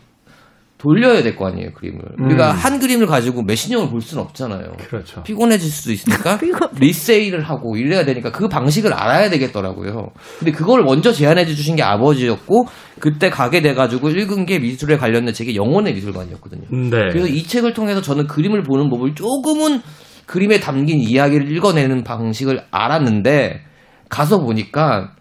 돌려야 0.80 1.22
될 1.22 1.36
거 1.36 1.46
아니에요, 1.46 1.72
그림을. 1.74 2.00
우리가 2.24 2.52
음. 2.52 2.56
한 2.56 2.78
그림을 2.80 3.06
가지고 3.06 3.42
몇십 3.42 3.70
년을 3.70 3.90
볼 3.90 4.00
수는 4.00 4.22
없잖아요. 4.24 4.72
그렇죠. 4.88 5.22
피곤해질 5.22 5.70
수도 5.70 5.92
있으니까 5.92 6.38
리세일을 6.80 7.42
하고 7.42 7.76
이래야 7.76 8.04
되니까 8.06 8.32
그 8.32 8.48
방식을 8.48 8.92
알아야 8.94 9.28
되겠더라고요. 9.28 10.08
근데 10.38 10.52
그걸 10.52 10.82
먼저 10.82 11.12
제안해 11.12 11.44
주신 11.44 11.76
게 11.76 11.82
아버지였고 11.82 12.64
그때 12.98 13.28
가게 13.28 13.60
돼가지고 13.60 14.08
읽은 14.08 14.46
게 14.46 14.58
미술에 14.58 14.96
관련된 14.96 15.34
책이 15.34 15.54
영혼의 15.54 15.92
미술관이었거든요. 15.94 16.62
네. 16.70 17.08
그래서 17.12 17.26
이 17.26 17.42
책을 17.42 17.74
통해서 17.74 18.00
저는 18.00 18.26
그림을 18.26 18.62
보는 18.62 18.88
법을 18.88 19.14
조금은 19.14 19.82
그림에 20.24 20.60
담긴 20.60 21.00
이야기를 21.00 21.50
읽어내는 21.54 22.04
방식을 22.04 22.62
알았는데 22.70 23.60
가서 24.08 24.40
보니까 24.40 25.12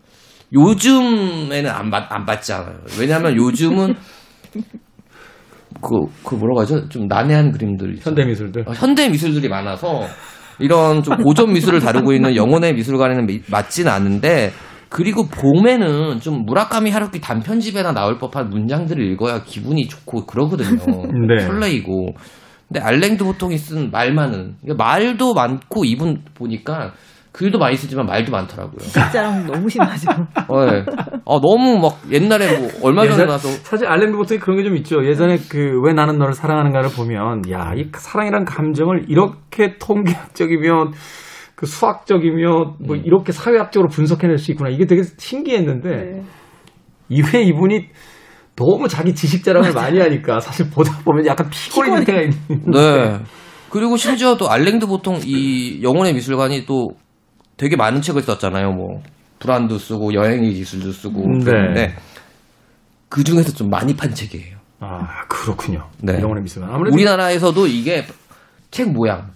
요즘에는 0.54 1.70
안, 1.70 1.92
받, 1.92 2.12
안 2.12 2.26
받지 2.26 2.54
않아요. 2.54 2.78
왜냐하면 3.00 3.36
요즘은 3.36 3.96
그, 5.82 6.06
그 6.24 6.36
뭐라고 6.36 6.62
하죠? 6.62 6.90
좀 6.90 7.08
난해한 7.08 7.52
그림들. 7.52 7.96
있잖아요. 7.96 8.16
현대 8.16 8.26
미술들. 8.30 8.64
어, 8.68 8.72
현대 8.74 9.10
미술들이 9.10 9.48
많아서 9.50 10.02
이런 10.60 11.04
좀 11.04 11.18
고전 11.18 11.54
미술을 11.54 11.80
다루고 11.80 12.14
있는 12.14 12.36
영혼의 12.36 12.74
미술관에는 12.76 13.26
미- 13.26 13.42
맞지는 13.50 13.92
않은데 13.92 14.52
그리고 14.90 15.28
봄에는 15.28 16.20
좀 16.20 16.46
무라카미 16.46 16.90
하루키 16.90 17.22
단편집에나 17.22 17.94
나올 17.94 18.18
법한 18.18 18.50
문장들을 18.50 19.04
읽어야 19.12 19.44
기분이 19.44 19.88
좋고 19.88 20.26
그러거든요. 20.26 20.80
네. 21.28 21.46
설레이고. 21.46 22.14
근데 22.68 22.80
알랭드 22.82 23.24
보통이 23.24 23.58
쓴 23.58 23.90
말만은 23.92 24.56
그러니까 24.62 24.84
말도 24.84 25.34
많고 25.34 25.86
이분 25.86 26.22
보니까 26.36 26.94
글도 27.32 27.60
많이 27.60 27.76
쓰지만 27.76 28.06
말도 28.08 28.32
많더라고요. 28.32 28.80
진짜랑 28.80 29.46
너무 29.46 29.70
심하죠. 29.70 30.10
어, 30.50 30.66
예. 30.68 30.84
어, 31.26 31.40
너무 31.40 31.78
막 31.80 32.00
옛날에 32.12 32.58
뭐 32.58 32.70
얼마 32.84 33.04
전에 33.04 33.14
예전- 33.14 33.28
가서 33.28 33.50
사실 33.64 33.88
알랭드 33.88 34.18
보통이 34.18 34.40
그런 34.40 34.58
게 34.58 34.64
좀 34.64 34.76
있죠. 34.78 35.06
예전에 35.06 35.38
그 35.50 35.82
왜 35.86 35.94
나는 35.94 36.18
너를 36.18 36.34
사랑하는가를 36.34 36.90
보면 36.90 37.44
야, 37.52 37.74
이 37.76 37.86
사랑이란 37.94 38.46
감정을 38.46 39.06
이렇게 39.10 39.78
통계학적이며 39.78 40.92
그 41.56 41.66
수학적이며 41.66 42.76
뭐 42.86 42.96
음. 42.96 43.02
이렇게 43.06 43.32
사회학적으로 43.32 43.90
분석해낼 43.90 44.38
수 44.38 44.52
있구나. 44.52 44.70
이게 44.70 44.86
되게 44.86 45.04
신기했는데 45.04 45.90
네. 45.90 46.24
이회 47.10 47.42
이분이 47.44 47.88
너무 48.56 48.88
자기 48.88 49.14
지식 49.14 49.44
자랑을 49.44 49.72
많이 49.74 50.00
하니까 50.00 50.40
사실 50.40 50.70
보다 50.70 50.98
보면 51.04 51.26
약간 51.28 51.50
피곤할 51.50 52.04
때가 52.06 52.22
있는데 52.22 52.72
네. 52.72 53.20
그리고 53.70 53.98
심지어 53.98 54.36
또 54.36 54.50
알랭드 54.50 54.88
보통 54.88 55.20
이 55.24 55.82
영혼의 55.84 56.14
미술관이 56.16 56.66
또 56.66 56.90
되게 57.60 57.76
많은 57.76 58.02
책을 58.02 58.22
썼잖아요. 58.24 58.72
뭐 58.72 59.02
불안도 59.40 59.78
쓰고 59.78 60.14
여행의 60.14 60.54
기술도 60.54 60.92
쓰고 60.92 61.20
네. 61.40 61.44
그런데 61.44 61.96
그 63.10 63.24
중에서 63.24 63.52
좀 63.54 63.70
많이 63.70 63.96
판 63.96 64.14
책이에요. 64.14 64.58
아 64.80 65.26
그렇군요. 65.28 65.88
네. 66.02 66.20
영혼의 66.22 66.42
미술관 66.44 66.72
아무래도 66.74 66.96
우리나라에서도 66.96 67.68
이게 67.68 68.06
책 68.72 68.92
모양 68.94 69.32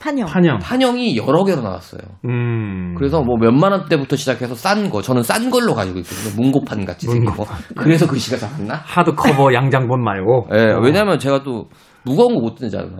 판형. 0.00 0.26
판형. 0.28 0.58
판형이 0.60 1.16
여러 1.16 1.44
개로 1.44 1.60
나왔어요. 1.60 2.00
음. 2.24 2.94
그래서 2.96 3.20
뭐 3.20 3.36
몇만 3.36 3.72
원대부터 3.72 4.14
시작해서 4.16 4.54
싼 4.54 4.88
거, 4.90 5.02
저는 5.02 5.22
싼 5.24 5.50
걸로 5.50 5.74
가지고 5.74 5.98
있거든요. 5.98 6.40
문고판 6.40 6.84
같이 6.84 7.06
생긴 7.06 7.24
거. 7.26 7.42
문고판. 7.42 7.58
그래서 7.76 8.06
글씨가 8.06 8.36
작았나? 8.38 8.74
하드 8.84 9.14
커버 9.16 9.52
양장본 9.52 10.02
말고. 10.02 10.48
예, 10.54 10.70
어. 10.72 10.80
왜냐면 10.80 11.18
제가 11.18 11.42
또 11.42 11.68
무거운 12.04 12.34
거 12.34 12.40
못 12.40 12.54
들잖아요. 12.54 12.96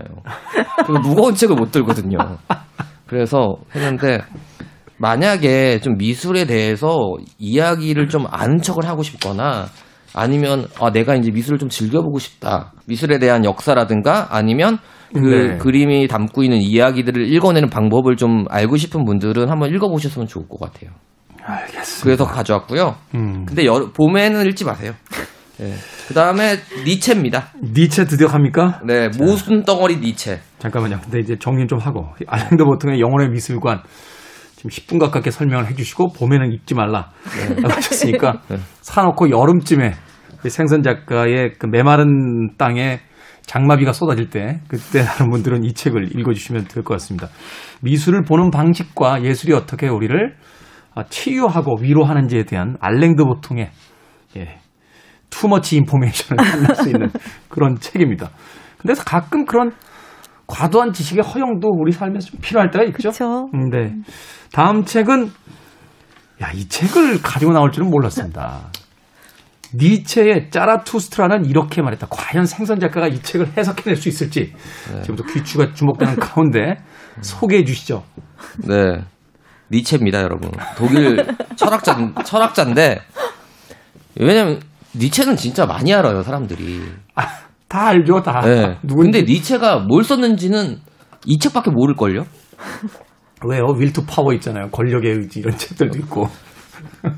무거운 1.05 1.35
책을 1.35 1.55
못 1.55 1.71
들거든요. 1.71 2.19
그래서 3.09 3.57
했는데 3.75 4.21
만약에 4.99 5.81
좀 5.81 5.97
미술에 5.97 6.45
대해서 6.45 7.17
이야기를 7.38 8.09
좀 8.09 8.27
아는 8.29 8.59
척을 8.59 8.87
하고 8.87 9.03
싶거나 9.03 9.67
아니면 10.15 10.67
아 10.81 10.91
내가 10.91 11.15
이제 11.15 11.31
미술을 11.31 11.59
좀 11.59 11.69
즐겨보고 11.69 12.19
싶다. 12.19 12.73
미술에 12.87 13.19
대한 13.19 13.45
역사라든가 13.45 14.29
아니면 14.31 14.79
그 15.15 15.19
네. 15.19 15.57
그림이 15.59 16.09
담고 16.09 16.43
있는 16.43 16.59
이야기들을 16.61 17.33
읽어내는 17.33 17.71
방법을 17.71 18.17
좀 18.17 18.45
알고 18.49 18.77
싶은 18.77 19.05
분들은 19.05 19.49
한번 19.49 19.71
읽어보셨으면 19.75 20.27
좋을 20.27 20.49
것 20.49 20.61
같아요. 20.61 20.91
알겠습니다. 21.43 22.03
그래서 22.03 22.25
가져왔고요. 22.27 22.95
음. 23.15 23.47
근데 23.47 23.65
여, 23.65 23.91
봄에는 23.95 24.47
읽지 24.49 24.65
마세요. 24.65 24.93
예. 25.61 25.75
그 26.07 26.15
다음에 26.15 26.57
니체입니다. 26.85 27.49
니체 27.62 28.05
드디어 28.05 28.29
갑니까? 28.29 28.81
네, 28.85 29.09
모순 29.19 29.65
덩어리 29.65 29.97
니체. 29.99 30.41
잠깐만요. 30.59 31.00
근데 31.03 31.19
이제 31.21 31.37
정리 31.38 31.67
좀 31.67 31.79
하고 31.79 32.07
알랭드 32.27 32.65
보통의 32.65 33.00
영혼의 33.00 33.31
미술관 33.31 33.83
지금 34.57 34.71
10분 34.71 34.99
가깝게 35.00 35.31
설명을 35.31 35.67
해주시고 35.71 36.12
봄에는 36.15 36.53
입지 36.53 36.75
말라 36.75 37.11
라고 37.62 37.75
하셨으니까 37.75 38.41
네. 38.50 38.59
사놓고 38.81 39.31
여름쯤에 39.31 39.93
이 40.45 40.49
생선 40.49 40.83
작가의 40.83 41.55
그 41.59 41.67
메마른 41.67 42.57
땅에 42.57 43.00
장마비가 43.43 43.93
쏟아질 43.93 44.31
때 44.31 44.61
그때 44.69 45.03
다른 45.03 45.31
분들은 45.31 45.65
이 45.65 45.73
책을 45.75 46.17
읽어주시면 46.19 46.67
될 46.69 46.83
것 46.83 46.95
같습니다. 46.95 47.29
미술을 47.83 48.23
보는 48.23 48.50
방식과 48.50 49.23
예술이 49.25 49.53
어떻게 49.55 49.88
우리를 49.88 50.37
아, 50.95 51.05
치유하고 51.09 51.79
위로하는지에 51.81 52.45
대한 52.45 52.77
알랭드 52.81 53.25
보통의 53.25 53.71
예, 54.37 54.59
투머치 55.31 55.77
인포메이션을 55.77 56.37
만날 56.45 56.75
수 56.77 56.89
있는 56.89 57.11
그런 57.49 57.77
책입니다. 57.79 58.31
근데 58.79 58.95
가끔 59.05 59.45
그런 59.45 59.73
과도한 60.47 60.93
지식의 60.93 61.25
허용도 61.25 61.69
우리 61.69 61.93
삶에서 61.93 62.31
좀 62.31 62.41
필요할 62.41 62.71
때가 62.71 62.85
있죠. 62.87 62.97
그렇죠. 62.97 63.49
음, 63.55 63.71
네. 63.71 63.95
다음 64.53 64.85
책은 64.85 65.31
야, 66.43 66.51
이 66.55 66.69
책을 66.69 67.21
가지고 67.23 67.53
나올 67.53 67.71
줄은 67.73 67.91
몰랐습니다. 67.91 68.71
니체의 69.75 70.51
짜라투스트라는 70.51 71.45
이렇게 71.45 71.83
말했다. 71.83 72.07
과연 72.09 72.47
생선 72.47 72.81
작가가 72.81 73.07
이 73.07 73.21
책을 73.21 73.49
해석해낼 73.57 73.97
수 73.97 74.09
있을지 74.09 74.55
지금부터 75.03 75.31
귀추가 75.33 75.73
주목되는 75.75 76.17
가운데 76.21 76.77
소개해 77.21 77.65
주시죠. 77.65 78.05
네. 78.67 79.03
니체입니다, 79.71 80.23
여러분. 80.23 80.51
독일 80.79 81.27
철학자, 81.57 81.95
철학자인데, 82.25 83.01
왜냐면, 84.19 84.61
니체는 84.99 85.37
진짜 85.37 85.67
많이 85.67 85.93
알아요, 85.95 86.23
사람들이. 86.23 86.83
아, 87.14 87.23
다 87.69 87.88
알죠, 87.88 88.23
다. 88.23 88.40
네. 88.40 88.78
누군지. 88.83 89.19
근데 89.21 89.33
니체가 89.33 89.81
뭘 89.81 90.05
썼는지는 90.05 90.78
이 91.26 91.38
책밖에 91.38 91.71
모를걸요? 91.71 92.26
왜요? 93.47 93.64
will 93.79 93.96
to 93.96 94.05
power 94.07 94.33
있잖아요. 94.35 94.71
권력의 94.71 95.12
의지 95.12 95.40
이런 95.40 95.57
책들도 95.57 95.99
있고. 96.00 96.28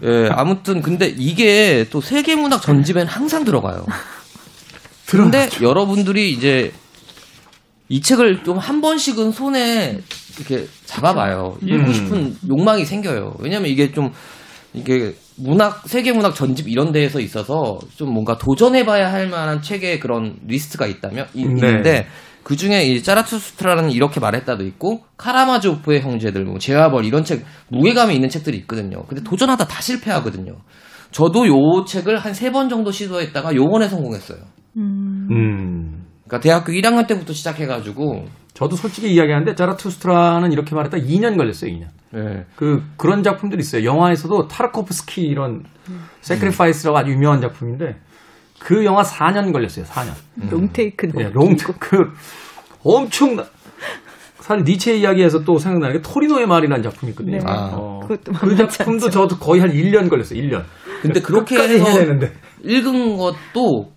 예, 0.02 0.28
아무튼, 0.32 0.82
근데 0.82 1.06
이게 1.08 1.86
또 1.90 2.00
세계 2.00 2.34
문학 2.36 2.60
전집엔 2.62 3.06
항상 3.06 3.44
들어가요. 3.44 3.84
들어가죠. 5.06 5.64
여러분들이 5.64 6.30
이제 6.30 6.72
이 7.88 8.00
책을 8.00 8.44
좀 8.44 8.58
한 8.58 8.80
번씩은 8.80 9.32
손에 9.32 9.98
이렇게 10.38 10.66
잡아봐요. 10.84 11.58
읽고 11.62 11.86
음. 11.88 11.92
싶은 11.92 12.36
욕망이 12.48 12.84
생겨요. 12.84 13.34
왜냐면 13.40 13.68
이게 13.70 13.92
좀 13.92 14.12
이게 14.72 15.14
문학 15.42 15.82
세계 15.88 16.12
문학 16.12 16.34
전집 16.34 16.68
이런 16.68 16.92
데에서 16.92 17.20
있어서 17.20 17.78
좀 17.96 18.12
뭔가 18.12 18.36
도전해봐야 18.38 19.12
할 19.12 19.28
만한 19.28 19.60
책의 19.62 20.00
그런 20.00 20.36
리스트가 20.46 20.86
있다면 20.86 21.26
이- 21.34 21.44
네. 21.44 21.50
있는데 21.50 22.06
그 22.42 22.56
중에 22.56 22.84
이 22.84 23.02
짜라투스트라는 23.02 23.90
이렇게 23.90 24.18
말했다도 24.18 24.64
있고 24.64 25.02
카라마조프의 25.18 26.00
형제들, 26.00 26.44
뭐 26.44 26.58
죄와 26.58 26.84
벌 26.84 27.04
이런 27.04 27.22
책 27.24 27.44
무게감이 27.68 28.14
있는 28.14 28.28
책들이 28.28 28.56
있거든요. 28.58 29.02
근데 29.06 29.22
도전하다 29.22 29.66
다 29.66 29.80
실패하거든요. 29.82 30.54
저도 31.10 31.46
요 31.48 31.84
책을 31.84 32.18
한 32.18 32.32
세 32.32 32.50
번 32.50 32.68
정도 32.68 32.90
시도했다가 32.90 33.54
요번에 33.54 33.88
성공했어요. 33.88 34.38
음. 34.76 35.26
음. 36.30 36.38
그러니까 36.38 36.40
대학교 36.40 36.72
1학년 36.72 37.06
때부터 37.08 37.32
시작해가지고 37.32 38.26
저도 38.54 38.76
솔직히 38.76 39.12
이야기하는데 39.14 39.54
자라투스트라는 39.54 40.52
이렇게 40.52 40.74
말했다 40.74 40.98
2년 40.98 41.36
걸렸어요, 41.36 41.70
2년. 41.70 41.86
예. 42.14 42.44
그 42.56 42.82
그런 42.96 43.22
작품들이 43.22 43.60
있어요. 43.60 43.84
영화에서도 43.84 44.48
타르코프스키 44.48 45.22
이런 45.22 45.64
Sacrifice라고 46.20 46.98
아주 46.98 47.10
유명한 47.12 47.40
작품인데 47.40 47.96
그 48.58 48.84
영화 48.84 49.02
4년 49.02 49.52
걸렸어요. 49.52 49.84
4년. 49.86 50.12
롱테이크 50.50 51.08
예, 51.18 51.30
롱, 51.32 51.56
그, 51.78 51.96
엄청, 52.82 53.36
나- 53.36 53.46
사실 54.40 54.64
니체 54.64 54.96
이야기에서 54.96 55.44
또 55.44 55.58
생각나는 55.58 55.96
게 55.96 56.02
토리노의 56.02 56.46
말이라는 56.46 56.82
작품이 56.82 57.10
있거든요. 57.12 57.38
네. 57.38 57.44
아. 57.46 57.70
어, 57.72 58.00
그것도 58.00 58.32
그 58.32 58.56
작품도 58.56 59.06
않죠. 59.06 59.10
저도 59.10 59.38
거의 59.38 59.60
한 59.60 59.70
1년 59.70 60.10
걸렸어요, 60.10 60.40
1년. 60.40 60.64
근데 61.02 61.20
그렇게 61.20 61.56
해서. 61.56 61.84
읽은 62.64 63.16
것도 63.16 63.92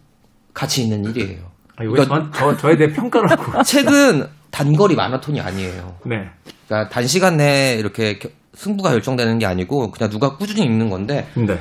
가치 0.53 0.83
있는 0.83 1.03
일이에요. 1.05 1.52
아, 1.77 1.83
이거 1.83 1.93
그러니까- 1.93 2.29
저, 2.33 2.51
저, 2.53 2.57
저에 2.57 2.77
대해 2.77 2.91
평가를 2.93 3.29
하고. 3.31 3.61
책은 3.63 4.27
단거리 4.51 4.95
마라톤이 4.95 5.41
아니에요. 5.41 5.95
네. 6.05 6.29
그러니까 6.67 6.89
단시간 6.93 7.37
내에 7.37 7.75
이렇게 7.75 8.19
겨- 8.19 8.29
승부가 8.53 8.91
결정되는 8.91 9.39
게 9.39 9.45
아니고 9.47 9.89
그냥 9.91 10.09
누가 10.11 10.35
꾸준히 10.37 10.61
읽는 10.61 10.89
건데 10.89 11.27
네. 11.35 11.57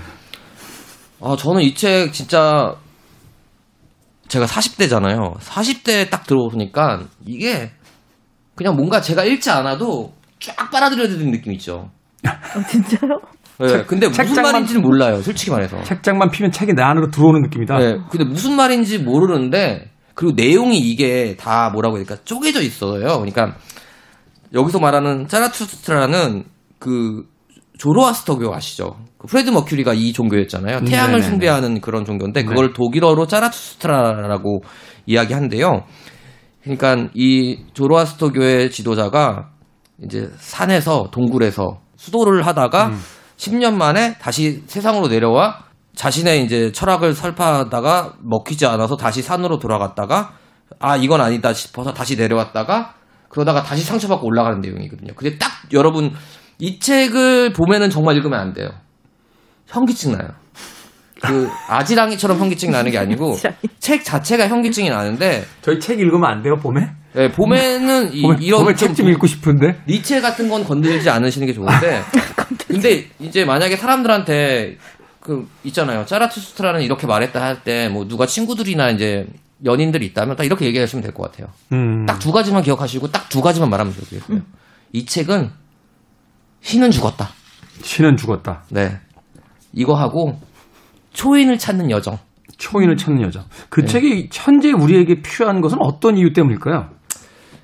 아, 1.21 1.37
저는 1.39 1.63
이 1.63 1.75
책 1.75 2.13
진짜 2.13 2.75
제가 4.29 4.47
40대잖아요. 4.47 5.39
40대에 5.39 6.11
딱 6.11 6.27
들어보니까 6.27 7.03
이게 7.27 7.71
그냥 8.55 8.77
뭔가 8.77 9.01
제가 9.01 9.25
읽지 9.25 9.51
않아도 9.51 10.13
쫙 10.41 10.71
빨아들여야 10.71 11.09
되는 11.09 11.31
느낌 11.31 11.53
있죠. 11.55 11.91
어, 12.27 12.63
진짜요? 12.69 13.19
네, 13.59 13.85
근데 13.85 14.09
무슨 14.09 14.25
책장만- 14.25 14.43
말인지는 14.43 14.83
몰라요. 14.83 15.21
솔직히 15.23 15.51
말해서. 15.51 15.83
책장만 15.85 16.31
피면 16.31 16.51
책이 16.51 16.73
내 16.75 16.83
안으로 16.83 17.11
들어오는 17.11 17.43
느낌이다. 17.43 17.79
네, 17.79 17.97
근데 18.11 18.25
무슨 18.25 18.55
말인지 18.57 18.99
모르는데 18.99 19.91
그리고 20.15 20.35
내용이 20.35 20.79
이게 20.79 21.37
다 21.37 21.71
뭐라고 21.71 21.97
해야 21.97 22.05
될까 22.05 22.23
쪼개져 22.25 22.63
있어요. 22.63 23.19
그러니까 23.19 23.57
여기서 24.53 24.79
말하는 24.79 25.27
짜라투스트라는 25.29 26.45
그 26.79 27.25
조로아스터교 27.79 28.55
아시죠? 28.55 28.97
그 29.19 29.27
프레드 29.27 29.51
머큐리가 29.51 29.95
이 29.95 30.13
종교였잖아요. 30.13 30.85
태양을 30.85 31.13
네네네. 31.13 31.31
숭배하는 31.31 31.81
그런 31.81 32.05
종교인데 32.05 32.43
네. 32.43 32.49
그걸 32.49 32.73
독일어로 32.73 33.27
짜라투스트라라고 33.27 34.63
이야기한대요. 35.07 35.85
그러니까 36.63 37.09
이 37.15 37.65
조로아스터교의 37.73 38.71
지도자가 38.71 39.51
이제 40.05 40.31
산에서 40.37 41.09
동굴에서 41.11 41.81
수도를 41.97 42.47
하다가 42.47 42.89
음. 42.89 43.01
10년 43.37 43.75
만에 43.75 44.17
다시 44.19 44.63
세상으로 44.67 45.09
내려와 45.09 45.65
자신의 45.95 46.45
이제 46.45 46.73
철학을 46.73 47.15
설파하다가 47.15 48.15
먹히지 48.23 48.67
않아서 48.67 48.97
다시 48.97 49.23
산으로 49.23 49.59
돌아갔다가 49.59 50.33
아 50.79 50.97
이건 50.97 51.21
아니다 51.21 51.53
싶어서 51.53 51.93
다시 51.93 52.17
내려왔다가 52.17 52.95
그러다가 53.29 53.63
다시 53.63 53.83
상처받고 53.83 54.27
올라가는 54.27 54.61
내용이거든요. 54.61 55.15
근데 55.15 55.39
딱 55.39 55.51
여러분 55.73 56.13
이 56.59 56.79
책을 56.79 57.53
보면은 57.53 57.91
정말 57.91 58.17
읽으면 58.17 58.39
안 58.39 58.53
돼요. 58.53 58.71
현기증 59.67 60.13
나요. 60.13 60.29
그 61.23 61.49
아지랑이처럼 61.69 62.39
현기증 62.39 62.71
나는 62.71 62.91
게 62.91 62.99
아니고. 62.99 63.37
책 63.79 64.05
자체가 64.05 64.49
현기증이 64.49 64.91
나는데 64.91 65.45
저희 65.63 65.79
책 65.79 66.01
읽으면 66.01 66.25
안 66.25 66.43
돼요, 66.43 66.57
봄에? 66.57 66.83
예, 67.17 67.29
봄에는 67.31 68.13
이, 68.13 68.23
봄에, 68.23 68.37
이런 68.41 68.65
봄에 68.65 68.75
좀책좀 68.75 69.09
읽고 69.11 69.27
싶은데. 69.27 69.83
니체 69.87 70.21
같은 70.21 70.49
건 70.49 70.65
건들지 70.65 71.09
않으시는 71.11 71.47
게 71.47 71.53
좋은데 71.53 72.03
근데 72.67 73.07
이제 73.21 73.45
만약에 73.45 73.77
사람들한테 73.77 74.79
그 75.23 75.49
있잖아요 75.65 76.05
짜라투스트라는 76.07 76.83
이렇게 76.83 77.07
말했다 77.07 77.41
할 77.41 77.63
때 77.65 77.89
뭐 77.89 78.07
누가 78.09 78.27
친구들이나 78.27 78.91
이제 78.91 79.27
연인들이 79.65 80.05
있다면 80.07 80.37
딱 80.37 80.45
이렇게 80.45 80.67
얘기하시면 80.67 81.03
될 81.03 81.13
것 81.15 81.31
같아요 81.31 81.49
음. 81.73 82.05
딱두 82.07 82.33
가지만 82.33 82.63
기억하시고 82.63 83.09
딱 83.13 83.29
두 83.29 83.41
가지만 83.41 83.71
말하면 83.71 83.95
되겠어요 83.95 84.41
이 84.93 85.07
책은 85.07 85.51
신은 86.61 86.91
죽었다 86.91 87.31
신은 87.83 88.17
죽었다. 88.17 88.65
네 88.71 88.99
이거 89.73 89.95
하고 89.95 90.39
초인을 91.13 91.59
찾는 91.59 91.91
여정 91.91 92.19
초인을 92.59 92.97
찾는. 92.97 93.31
네. 93.31 93.65
그 93.71 93.87
책이 93.87 94.29
현재 94.33 94.71
우리에게 94.71 95.21
필요한 95.23 95.61
것은 95.61 95.79
어떤 95.81 96.17
이유 96.17 96.33
때문일까요? 96.33 96.91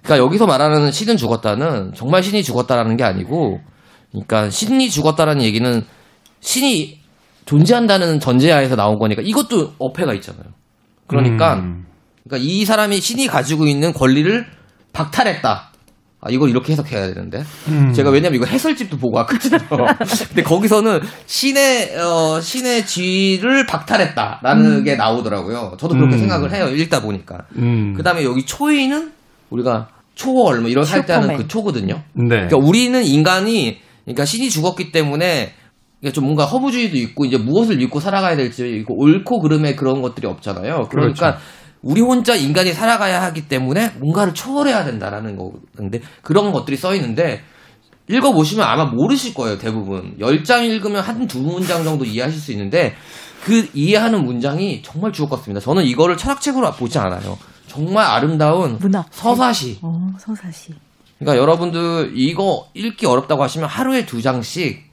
그러니까 0.03 0.25
여기서 0.25 0.47
말하는 0.47 0.91
신은 0.91 1.17
죽었다는 1.17 1.93
정말 1.95 2.23
신이 2.23 2.43
죽었다라는 2.43 2.97
게 2.97 3.05
아니고, 3.05 3.61
그러니까 4.11 4.51
신이 4.51 4.91
죽었다라는 4.91 5.43
얘기는 5.45 5.85
신이 6.41 6.98
존재한다는 7.49 8.21
전제하에서 8.21 8.77
나온 8.77 8.99
거니까 8.99 9.23
이것도 9.25 9.73
어폐가 9.79 10.13
있잖아요. 10.15 10.45
그러니까, 11.07 11.55
음. 11.55 11.87
그러니까 12.23 12.47
이 12.47 12.67
사람이 12.67 13.01
신이 13.01 13.27
가지고 13.27 13.67
있는 13.67 13.95
권리를 13.95 14.45
박탈했다. 14.93 15.71
아, 16.21 16.31
이걸 16.31 16.51
이렇게 16.51 16.73
해석해야 16.73 17.07
되는데. 17.07 17.43
음. 17.69 17.93
제가 17.95 18.11
왜냐면 18.11 18.35
이거 18.35 18.45
해설집도 18.45 18.99
보고 18.99 19.17
왔거든요. 19.17 19.57
근데 20.29 20.43
거기서는 20.43 21.01
신의, 21.25 21.97
어, 21.97 22.39
신의 22.39 22.85
지위를 22.85 23.65
박탈했다라는 23.65 24.85
게 24.85 24.97
나오더라고요. 24.97 25.77
저도 25.81 25.95
그렇게 25.95 26.17
음. 26.17 26.19
생각을 26.19 26.53
해요. 26.53 26.69
읽다 26.69 27.01
보니까. 27.01 27.47
음. 27.57 27.95
그 27.97 28.03
다음에 28.03 28.25
여기 28.25 28.45
초인은 28.45 29.13
우리가 29.49 29.89
초월 30.15 30.61
뭐 30.61 30.69
이런 30.69 30.85
할 30.85 31.07
때 31.07 31.15
하는. 31.15 31.35
그 31.37 31.49
초거든요. 31.49 32.03
네. 32.13 32.29
그러니까 32.29 32.59
우리는 32.59 33.03
인간이 33.03 33.79
그러니까 34.05 34.27
신이 34.27 34.51
죽었기 34.51 34.93
때문에 34.93 35.55
이게 36.01 36.13
좀 36.13 36.25
뭔가 36.25 36.45
허무주의도 36.45 36.97
있고 36.97 37.25
이제 37.25 37.37
무엇을 37.39 37.77
믿고 37.77 38.01
살아가야 38.01 38.37
될지 38.37 38.69
있고 38.81 38.99
옳고 38.99 39.41
그름의 39.41 39.77
그런 39.77 40.01
것들이 40.03 40.27
없잖아요. 40.27 40.89
그러니까 40.91 41.15
그렇죠. 41.33 41.39
우리 41.83 42.01
혼자 42.01 42.35
인간이 42.35 42.73
살아가야 42.73 43.23
하기 43.25 43.49
때문에 43.49 43.91
뭔가를 44.01 44.35
초월해야 44.35 44.85
된다라는 44.85 45.37
거인데 45.37 46.01
그런 46.23 46.53
것들이 46.53 46.77
써 46.77 46.95
있는데 46.97 47.41
읽어보시면 48.09 48.67
아마 48.67 48.87
모르실 48.87 49.35
거예요 49.35 49.59
대부분 49.59 50.15
열 50.19 50.43
장 50.45 50.65
읽으면 50.65 51.03
한 51.03 51.27
두 51.29 51.41
문장 51.41 51.85
정도 51.85 52.05
이해하실 52.05 52.41
수 52.41 52.53
있는데 52.53 52.95
그 53.45 53.69
이해하는 53.75 54.25
문장이 54.25 54.83
정말 54.83 55.13
주옥 55.13 55.31
같습니다. 55.31 55.61
저는 55.61 55.85
이거를 55.85 56.17
철학책으로 56.17 56.73
보지 56.73 56.99
않아요. 56.99 57.39
정말 57.67 58.07
아름다운 58.07 58.79
문학. 58.81 59.07
서사시. 59.11 59.79
어, 59.83 60.11
서사시. 60.19 60.73
그러니까 61.19 61.41
여러분들 61.41 62.13
이거 62.17 62.67
읽기 62.75 63.07
어렵다고 63.07 63.43
하시면 63.43 63.69
하루에 63.69 64.07
두 64.07 64.23
장씩, 64.23 64.88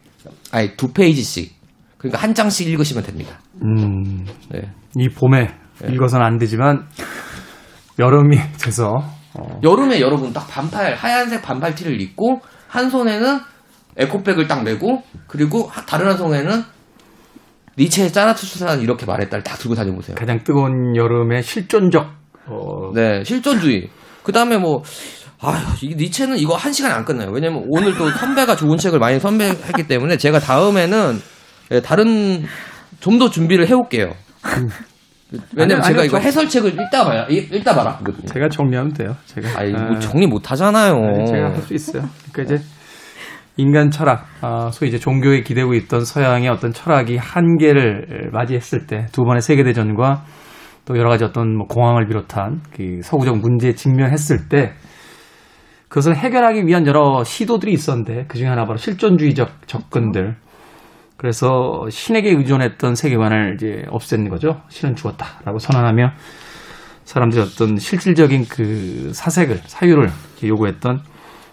아니 0.52 0.76
두 0.78 0.92
페이지씩, 0.94 1.56
그러니까 1.98 2.22
한 2.22 2.34
장씩 2.34 2.68
읽으시면 2.68 3.04
됩니다. 3.04 3.40
음. 3.64 4.26
네. 4.52 4.72
이 4.98 5.10
봄에 5.10 5.48
읽어서는 5.90 6.26
안 6.26 6.38
되지만 6.38 6.86
여름이 8.00 8.38
돼서 8.60 8.94
어, 9.38 9.60
여름에 9.64 10.00
여러분 10.00 10.32
딱 10.34 10.48
반팔 10.48 10.96
하얀색 10.96 11.42
반팔 11.42 11.76
티를 11.76 12.00
입고 12.02 12.42
한 12.68 12.90
손에는 12.90 13.40
에코백을 13.98 14.48
딱 14.48 14.64
메고 14.64 15.04
그리고 15.28 15.64
하- 15.68 15.86
다른 15.86 16.08
한 16.08 16.18
손에는 16.18 16.64
니체의 17.78 18.12
짜라투스트라는 18.14 18.82
이렇게 18.84 19.06
말했다를 19.06 19.44
다 19.44 19.56
들고 19.58 19.76
다녀보세요. 19.76 20.16
가장 20.16 20.42
뜨거운 20.44 20.96
여름의 20.96 21.44
실존적 21.44 22.08
어, 22.48 22.92
네, 22.94 23.24
실존주의. 23.24 23.90
그 24.24 24.32
다음에 24.32 24.58
뭐, 24.58 24.84
아휴, 25.42 25.86
이 25.86 25.96
니체는 25.96 26.38
이거 26.38 26.56
한 26.56 26.72
시간에 26.74 26.94
안 26.94 27.04
끝나요. 27.06 27.30
왜냐면 27.32 27.66
오늘 27.70 27.96
또 27.98 28.10
선배가 28.10 28.56
좋은 28.56 28.78
책을 28.78 29.00
많이 29.00 29.20
선배했기 29.20 29.88
때문에 29.88 30.18
제가 30.18 30.40
다음에는 30.40 31.20
예, 31.72 31.82
다른, 31.82 32.44
좀 33.00 33.20
더 33.20 33.30
준비를 33.30 33.68
해올게요. 33.68 34.14
왜냐면 35.56 35.78
아니요, 35.78 35.88
제가 35.88 36.00
아니요, 36.00 36.04
이거 36.06 36.18
저- 36.20 36.24
해설책을 36.24 36.74
읽다 36.74 37.26
읽- 37.30 37.52
읽다 37.54 37.76
봐라. 37.76 38.00
제가 38.28 38.48
정리하면 38.50 38.94
돼요. 38.94 39.16
제가 39.26 39.60
아니, 39.60 39.76
아, 39.76 39.82
뭐 39.90 40.00
정리 40.00 40.28
못 40.28 40.52
하잖아요. 40.52 40.94
네, 41.00 41.26
제가 41.26 41.50
할 41.54 41.62
수 41.62 41.74
있어요. 41.74 42.04
그러니까 42.32 42.56
이제 42.56 42.64
인간 43.58 43.90
철학, 43.90 44.26
아, 44.42 44.70
소위 44.72 44.90
이제 44.90 45.00
종교에 45.00 45.42
기대고 45.42 45.74
있던 45.74 46.06
서양의 46.06 46.50
어떤 46.50 46.72
철학이 46.74 47.18
한계를 47.18 48.30
맞이했을 48.32 48.86
때 48.86 49.08
두 49.12 49.24
번의 49.24 49.42
세계 49.42 49.64
대전과 49.64 50.24
또 50.86 50.98
여러 50.98 51.10
가지 51.10 51.24
어떤 51.24 51.56
뭐 51.58 51.66
공황을 51.68 52.06
비롯한 52.08 52.62
그 52.76 53.00
서구적 53.04 53.38
문제에 53.40 53.74
직면했을 53.74 54.48
때 54.50 54.74
그것을 55.96 56.18
해결하기 56.18 56.68
위한 56.68 56.86
여러 56.88 57.24
시도들이 57.24 57.72
있었는데 57.72 58.26
그 58.28 58.38
중에 58.38 58.48
하나 58.48 58.66
바로 58.66 58.78
실존주의적 58.78 59.66
접근들. 59.66 60.36
그래서 61.16 61.86
신에게 61.90 62.32
의존했던 62.32 62.96
세계관을 62.96 63.56
이제 63.56 63.86
없앤 63.90 64.28
거죠. 64.28 64.62
신은 64.68 64.98
죽었다라고 64.98 65.58
선언하며 65.58 66.12
사람들이 67.06 67.42
어떤 67.42 67.78
실질적인 67.78 68.46
그 68.50 69.12
사색을 69.14 69.62
사유를 69.68 70.12
요구했던 70.44 71.00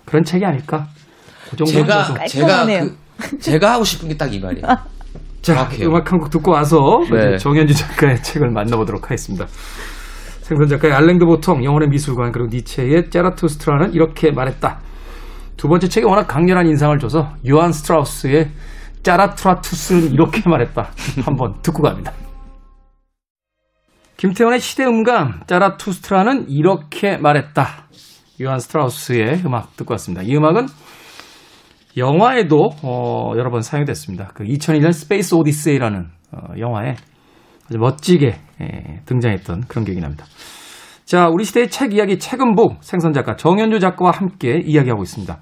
그런 0.07 0.25
책이 0.25 0.45
아닐까. 0.45 0.89
그 1.49 1.57
정도 1.57 1.71
제가. 1.71 2.25
제가. 2.27 2.67
그, 2.67 3.39
제가 3.39 3.75
하고 3.75 3.85
싶은 3.85 4.09
게 4.09 4.17
딱 4.19 4.33
이 4.33 4.41
말이에요. 4.41 4.67
자 4.67 5.55
정확해요. 5.55 5.89
음악 5.89 6.11
한 6.11 6.19
곡 6.19 6.31
듣고 6.31 6.51
와서 6.51 7.01
네. 7.13 7.39
정현주 7.39 7.75
작가의 7.75 8.21
책을 8.25 8.51
만나보도록 8.51 9.05
하겠습니다. 9.05 9.47
생선 10.43 10.67
작가의 10.67 10.93
알랭드 10.93 11.25
보통 11.25 11.65
영혼의 11.65 11.89
미술관 11.89 12.33
그리고 12.33 12.49
니체의 12.53 13.11
제라투스트라는 13.11 13.95
이렇게 13.95 14.33
말했다. 14.33 14.81
두 15.57 15.69
번째 15.69 15.89
책이 15.89 16.05
워낙 16.05 16.27
강렬한 16.27 16.67
인상을 16.67 16.99
줘서 16.99 17.33
요한 17.49 17.73
스트라우스의 17.73 18.51
짜라투라투스는 19.05 20.13
이렇게 20.13 20.49
말했다. 20.49 20.91
한번 21.25 21.55
듣고 21.63 21.83
갑니다. 21.83 22.13
김태원의 24.17 24.61
시대음감 24.61 25.43
짜라투스트라는 25.47 26.49
이렇게 26.49 27.17
말했다. 27.17 27.67
요한 28.43 28.59
스트라우스의 28.59 29.43
음악 29.47 29.77
듣고 29.77 29.95
왔습니다. 29.95 30.23
이 30.23 30.37
음악은 30.37 30.67
영화에도 31.97 32.71
어, 32.83 33.33
여러 33.37 33.51
번 33.51 33.63
사용됐습니다. 33.63 34.33
그 34.35 34.45
2001년 34.45 34.93
스페이스 34.93 35.37
오디세이라는 35.37 36.09
어, 36.33 36.59
영화에 36.59 36.97
아주 37.67 37.79
멋지게 37.79 38.41
예, 38.63 39.01
등장했던 39.07 39.63
그런 39.69 39.85
기억이 39.85 40.01
납니다. 40.01 40.25
자, 41.05 41.29
우리 41.29 41.45
시대의 41.45 41.69
책 41.69 41.93
이야기 41.95 42.19
책은 42.19 42.57
book 42.57 42.79
생선 42.81 43.13
작가 43.13 43.37
정현주 43.37 43.81
작가와 43.81 44.13
함께 44.13 44.61
이야기하고 44.65 45.03
있습니다. 45.03 45.39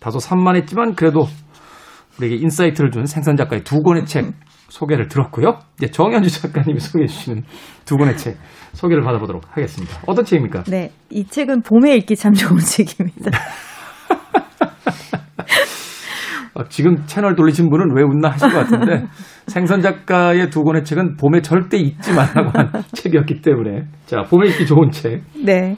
다소 0.00 0.18
산만했지만 0.18 0.94
그래도 0.94 1.26
우리에게 2.18 2.36
insight를 2.36 2.90
준 2.90 3.06
생선 3.06 3.36
작가의 3.36 3.64
두 3.64 3.80
권의 3.80 4.04
책 4.06 4.32
소개를 4.68 5.08
들었고요. 5.08 5.58
이제 5.78 5.90
정현주 5.90 6.30
작가님이 6.30 6.78
소개해 6.78 7.06
주시는 7.06 7.42
두 7.84 7.96
권의 7.96 8.16
책 8.16 8.36
소개를 8.72 9.02
받아보도록 9.02 9.44
하겠습니다. 9.50 9.98
어떤 10.06 10.24
책입니까? 10.24 10.64
네, 10.64 10.90
이 11.10 11.24
책은 11.24 11.62
봄에 11.62 11.96
읽기 11.96 12.16
참 12.16 12.32
좋은 12.32 12.58
책입니다. 12.60 13.30
어, 16.58 16.64
지금 16.68 16.96
채널 17.06 17.36
돌리신 17.36 17.70
분은 17.70 17.94
왜 17.94 18.02
웃나 18.02 18.30
하실 18.30 18.50
것 18.50 18.58
같은데 18.58 19.04
생선 19.46 19.80
작가의 19.80 20.50
두 20.50 20.64
권의 20.64 20.84
책은 20.84 21.16
봄에 21.16 21.40
절대 21.40 21.78
읽지 21.78 22.12
말라고 22.12 22.50
한 22.52 22.68
책이었기 22.92 23.40
때문에 23.42 23.84
자 24.06 24.22
봄에 24.28 24.48
읽기 24.48 24.66
좋은 24.66 24.90
책 24.90 25.22
네. 25.44 25.76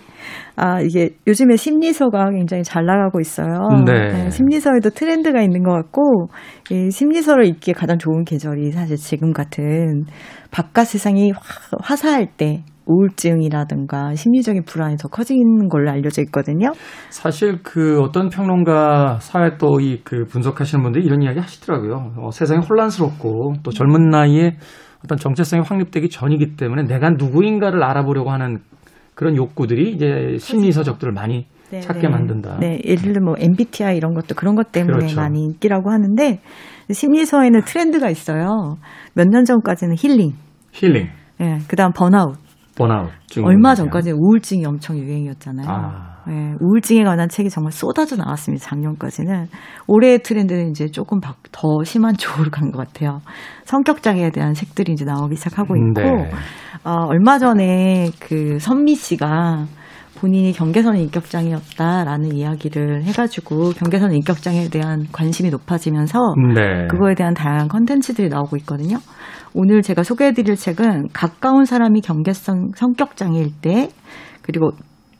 아, 0.57 0.81
이게 0.81 1.11
요즘에 1.27 1.57
심리서가 1.57 2.31
굉장히 2.33 2.63
잘 2.63 2.85
나가고 2.85 3.21
있어요. 3.21 3.83
네. 3.87 4.29
심리서에도 4.29 4.91
트렌드가 4.91 5.41
있는 5.41 5.63
것 5.63 5.73
같고, 5.73 6.29
이 6.71 6.91
심리서를 6.91 7.47
읽기에 7.47 7.73
가장 7.73 7.97
좋은 7.97 8.25
계절이 8.25 8.71
사실 8.73 8.97
지금 8.97 9.33
같은 9.33 10.05
바깥 10.51 10.87
세상이 10.87 11.33
화, 11.33 11.41
화사할 11.83 12.27
때 12.37 12.63
우울증이라든가 12.91 14.15
심리적인 14.15 14.65
불안이 14.65 14.97
더 14.97 15.09
커지는 15.09 15.69
걸로 15.69 15.91
알려져 15.91 16.23
있거든요. 16.23 16.73
사실 17.11 17.59
그 17.63 18.01
어떤 18.01 18.29
평론가 18.29 19.19
사회 19.21 19.57
또 19.59 19.79
이 19.81 20.01
그 20.05 20.25
분석하시는 20.25 20.83
분들이 20.83 21.05
이런 21.05 21.23
이야기 21.23 21.39
하시더라고요 21.39 22.13
어, 22.19 22.31
세상이 22.31 22.65
혼란스럽고 22.67 23.55
또 23.63 23.71
젊은 23.71 24.11
나이에 24.11 24.57
어떤 25.05 25.17
정체성이 25.19 25.63
확립되기 25.65 26.09
전이기 26.11 26.57
때문에 26.57 26.83
내가 26.85 27.11
누구인가를 27.11 27.83
알아보려고 27.83 28.31
하는 28.31 28.59
그런 29.15 29.37
욕구들이 29.37 29.93
이제 29.93 30.37
심리서적들을 30.39 31.13
많이 31.13 31.47
네, 31.71 31.81
찾게 31.81 32.03
네. 32.03 32.09
만든다. 32.09 32.59
네, 32.59 32.81
예를 32.85 33.03
들면 33.13 33.25
뭐 33.25 33.35
MBTI 33.39 33.97
이런 33.97 34.13
것도 34.15 34.35
그런 34.35 34.55
것 34.57 34.73
때문에 34.73 34.97
그렇죠. 34.97 35.17
많이 35.21 35.41
인기라고 35.43 35.91
하는데 35.91 36.41
심리서에는 36.91 37.61
트렌드가 37.63 38.11
있어요. 38.11 38.77
몇 39.15 39.29
년 39.29 39.45
전까지는 39.45 39.95
힐링, 39.97 40.33
힐링, 40.73 41.09
예, 41.41 41.59
그다음 41.69 41.93
번아웃. 41.93 42.37
번아웃 42.81 43.11
증 43.27 43.45
얼마 43.45 43.75
전까지는 43.75 44.17
우울증이 44.19 44.65
엄청 44.67 44.97
유행이었잖아요. 44.99 45.67
아. 45.69 46.11
예, 46.29 46.55
우울증에 46.61 47.03
관한 47.05 47.29
책이 47.29 47.49
정말 47.51 47.73
쏟아져 47.73 48.17
나왔습니다. 48.17 48.65
작년까지는 48.67 49.47
올해의 49.87 50.19
트렌드는 50.23 50.71
이제 50.71 50.87
조금 50.89 51.21
바- 51.21 51.35
더 51.53 51.83
심한 51.85 52.15
쪽으로 52.17 52.51
간 52.51 52.71
것 52.71 52.79
같아요. 52.79 53.21
성격 53.65 54.03
장애에 54.03 54.31
대한 54.31 54.53
책들이 54.55 54.93
이제 54.93 55.05
나오기 55.05 55.37
시작하고 55.37 55.75
있고 55.77 56.01
네. 56.01 56.31
어, 56.85 57.07
얼마 57.09 57.39
전에 57.39 58.11
그 58.21 58.59
선미 58.59 58.95
씨가 58.97 59.65
본인이 60.21 60.53
경계선 60.53 60.97
인격장애였다라는 60.99 62.35
이야기를 62.35 63.05
해가지고 63.05 63.71
경계선 63.71 64.13
인격장애에 64.13 64.69
대한 64.69 65.07
관심이 65.13 65.49
높아지면서 65.51 66.19
네. 66.55 66.87
그거에 66.89 67.15
대한 67.15 67.33
다양한 67.33 67.69
컨텐츠들이 67.69 68.29
나오고 68.29 68.57
있거든요. 68.59 68.99
오늘 69.55 69.83
제가 69.83 70.03
소개해드릴 70.03 70.57
책은 70.57 71.09
가까운 71.13 71.65
사람이 71.65 72.01
경계성 72.03 72.71
성격 72.77 73.17
장애일 73.17 73.51
때 73.61 73.89
그리고 74.43 74.71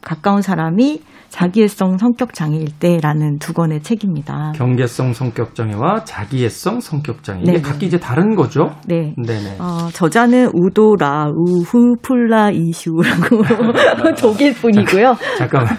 가까운 0.01 0.41
사람이 0.43 1.03
자기애성 1.29 1.99
성격 1.99 2.35
장애일 2.35 2.79
때라는 2.81 3.39
두 3.39 3.53
권의 3.53 3.83
책입니다. 3.83 4.53
경계성 4.57 5.13
성격 5.13 5.55
장애와 5.55 6.05
자기애성 6.05 6.81
성격 6.81 7.23
장애 7.23 7.43
이게 7.43 7.53
네네. 7.53 7.63
각기 7.63 7.87
이제 7.87 7.99
다른 8.01 8.35
거죠? 8.35 8.71
네. 8.87 9.15
네네. 9.17 9.57
어, 9.61 9.89
저자는 9.93 10.51
우도 10.55 11.29
라우흐플라이슈라고 11.37 13.43
독일 14.19 14.55
분이고요. 14.55 15.17
잠깐만. 15.39 15.77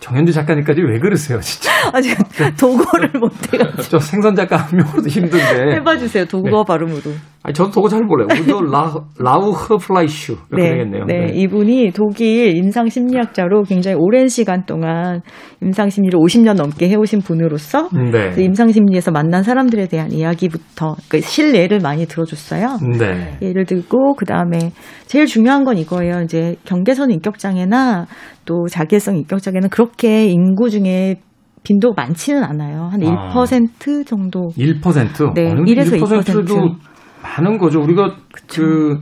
정현주 0.00 0.32
작가님까지 0.32 0.82
왜 0.82 0.98
그러세요, 0.98 1.40
진짜? 1.40 1.70
아, 1.92 2.00
제가 2.00 2.24
독어를 2.58 3.10
못해가지고 3.18 3.82
저 3.84 3.98
생선 3.98 4.34
작가 4.34 4.56
한 4.56 4.76
명으로도 4.76 5.08
힘든데. 5.08 5.76
해봐주세요. 5.76 6.26
독어 6.26 6.50
네. 6.50 6.64
발음으로. 6.66 7.00
아니, 7.46 7.52
저도 7.52 7.70
독어 7.72 7.88
잘 7.90 8.00
몰라요. 8.04 8.26
우도 8.40 8.62
라, 8.72 8.90
라우흐플라이슈. 9.18 10.32
이렇게 10.50 10.62
네, 10.62 10.70
되겠네요. 10.70 11.04
네, 11.04 11.26
이분이 11.34 11.92
독일 11.94 12.56
임상 12.56 12.88
심리학자로 12.88 13.64
굉장히 13.64 13.98
오랜 14.00 14.28
시간 14.28 14.64
동안 14.64 15.20
임상 15.62 15.90
심리를 15.90 16.18
50년 16.18 16.54
넘게 16.56 16.88
해오신 16.88 17.20
분으로서 17.20 17.90
네. 17.90 18.30
그 18.30 18.40
임상 18.40 18.72
심리에서 18.72 19.10
만난 19.10 19.42
사람들에 19.42 19.88
대한 19.88 20.10
이야기부터 20.10 20.96
그 21.10 21.20
실례를 21.20 21.80
많이 21.80 22.06
들어줬어요. 22.06 22.78
네. 22.98 23.36
예를 23.42 23.66
들고 23.66 24.14
그 24.14 24.24
다음에 24.24 24.72
제일 25.06 25.26
중요한 25.26 25.64
건 25.64 25.76
이거예요. 25.76 26.22
이제 26.22 26.56
경계선 26.64 27.10
인격 27.10 27.38
장애나 27.38 28.06
또 28.46 28.66
자기애성 28.70 29.18
인격 29.18 29.42
장애는 29.42 29.68
그렇게 29.68 30.28
인구 30.28 30.70
중에 30.70 31.16
빈도가 31.62 31.94
많지는 32.02 32.42
않아요. 32.42 32.88
한 32.90 33.02
아. 33.04 33.34
1% 33.34 34.06
정도. 34.06 34.48
1%? 34.56 35.34
네, 35.34 35.54
근데 35.54 35.74
1에서 35.74 36.00
1%도 36.00 36.42
2%. 36.42 36.93
많은 37.24 37.58
거죠. 37.58 37.80
우리가 37.80 38.16
그 38.52 39.00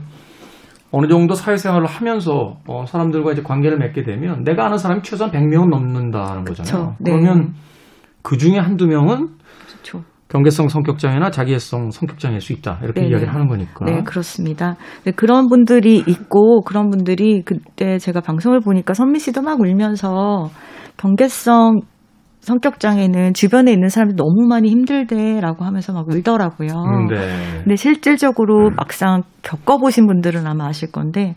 어느 0.91 1.07
정도 1.07 1.33
사회생활을 1.33 1.87
하면서 1.87 2.57
어, 2.67 2.85
사람들과 2.85 3.33
이제 3.33 3.41
관계를 3.41 3.77
맺게 3.77 4.03
되면 4.03 4.43
내가 4.43 4.65
아는 4.65 4.77
사람이 4.77 5.01
최소한 5.03 5.31
100명은 5.31 5.69
넘는다는 5.69 6.45
거잖아요. 6.45 6.89
그쵸. 6.89 6.95
네. 6.99 7.11
그러면 7.11 7.53
그 8.21 8.37
중에 8.37 8.57
한두 8.57 8.87
명은 8.87 9.29
그렇죠. 9.67 10.03
경계성 10.29 10.67
성격 10.67 10.99
장애나 10.99 11.29
자기애성 11.31 11.91
성격 11.91 12.19
장애일 12.19 12.41
수 12.41 12.53
있다. 12.53 12.79
이렇게 12.83 13.01
네네. 13.01 13.11
이야기를 13.11 13.33
하는 13.33 13.47
거니까. 13.47 13.85
네, 13.85 14.03
그렇습니다. 14.03 14.77
네, 15.03 15.11
그런 15.11 15.47
분들이 15.47 15.97
있고 15.97 16.61
그런 16.61 16.89
분들이 16.89 17.43
그때 17.43 17.97
제가 17.97 18.21
방송을 18.21 18.59
보니까 18.61 18.93
선미 18.93 19.19
씨도 19.19 19.41
막 19.41 19.59
울면서 19.59 20.49
경계성 20.97 21.81
성격 22.43 22.81
장애는 22.81 23.33
주변에 23.33 23.71
있는 23.71 23.87
사람들이 23.87 24.17
너무 24.17 24.45
많이 24.49 24.69
힘들대라고 24.69 25.63
하면서 25.63 25.93
막 25.93 26.09
울더라고요. 26.09 26.69
음, 26.73 27.07
네. 27.07 27.15
근데 27.63 27.77
실질적으로 27.77 28.69
막상 28.75 29.23
겪어보신 29.43 30.07
분들은 30.07 30.45
아마 30.45 30.67
아실 30.67 30.91
건데 30.91 31.35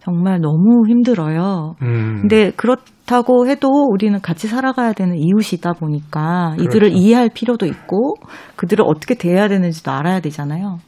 정말 0.00 0.40
너무 0.40 0.88
힘들어요. 0.88 1.76
음. 1.82 2.18
근데 2.22 2.50
그렇다고 2.56 3.46
해도 3.46 3.68
우리는 3.92 4.20
같이 4.20 4.48
살아가야 4.48 4.92
되는 4.92 5.16
이웃이다 5.16 5.74
보니까 5.74 6.54
이들을 6.54 6.88
그렇죠. 6.88 6.96
이해할 6.96 7.30
필요도 7.32 7.66
있고 7.66 8.14
그들을 8.56 8.84
어떻게 8.88 9.14
대해야 9.14 9.46
되는지도 9.46 9.92
알아야 9.92 10.18
되잖아요. 10.18 10.78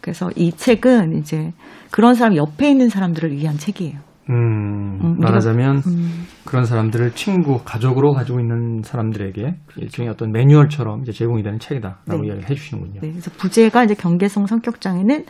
그래서 0.00 0.28
이 0.36 0.52
책은 0.52 1.18
이제 1.18 1.50
그런 1.90 2.14
사람 2.14 2.36
옆에 2.36 2.70
있는 2.70 2.88
사람들을 2.88 3.32
위한 3.32 3.56
책이에요. 3.56 4.07
음, 4.30 4.98
음, 5.02 5.16
말하자면 5.18 5.82
음, 5.86 6.26
그런 6.44 6.64
사람들을 6.64 7.12
친구, 7.12 7.60
가족으로 7.64 8.12
가지고 8.12 8.40
있는 8.40 8.82
사람들에게 8.82 9.56
일종의 9.76 10.10
어떤 10.10 10.32
매뉴얼처럼 10.32 11.02
이제 11.02 11.12
제공이 11.12 11.42
되는 11.42 11.58
책이다라고 11.58 12.22
네. 12.22 12.28
이야기를 12.28 12.50
해주시는군요. 12.50 13.00
네, 13.00 13.10
그래서 13.10 13.30
부제가 13.38 13.84
이제 13.84 13.94
경계성 13.94 14.46
성격 14.46 14.80
장애는 14.80 15.24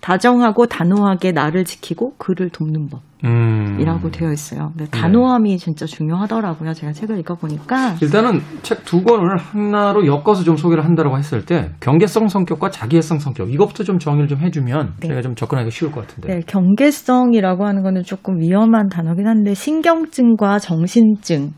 다정하고 0.00 0.66
단호하게 0.66 1.32
나를 1.32 1.64
지키고 1.64 2.14
그를 2.18 2.48
돕는 2.50 2.88
음. 3.24 3.74
법이라고 3.76 4.10
되어 4.10 4.32
있어요. 4.32 4.72
근데 4.76 4.90
단호함이 4.90 5.58
진짜 5.58 5.84
중요하더라고요. 5.86 6.72
제가 6.72 6.92
책을 6.92 7.18
읽어보니까. 7.18 7.96
일단은 8.00 8.40
책 8.62 8.80
두 8.84 9.04
권을 9.04 9.36
하나로 9.36 10.06
엮어서 10.06 10.42
좀 10.42 10.56
소개를 10.56 10.84
한다고 10.84 11.16
했을 11.16 11.44
때 11.44 11.70
경계성 11.80 12.26
성격과 12.28 12.70
자기애성 12.70 13.18
성격 13.20 13.52
이것부터 13.52 13.84
좀 13.84 13.98
정의를 13.98 14.26
좀 14.26 14.40
해주면 14.40 14.94
네. 15.00 15.08
제가 15.08 15.22
좀 15.22 15.34
접근하기 15.36 15.70
쉬울 15.70 15.92
것 15.92 16.06
같은데. 16.08 16.34
네, 16.34 16.40
경계성이라고 16.46 17.66
하는 17.66 17.82
거는 17.82 18.02
조금 18.02 18.40
위험한 18.40 18.88
단어긴 18.88 19.26
한데 19.28 19.54
신경증과 19.54 20.58
정신증의 20.58 21.52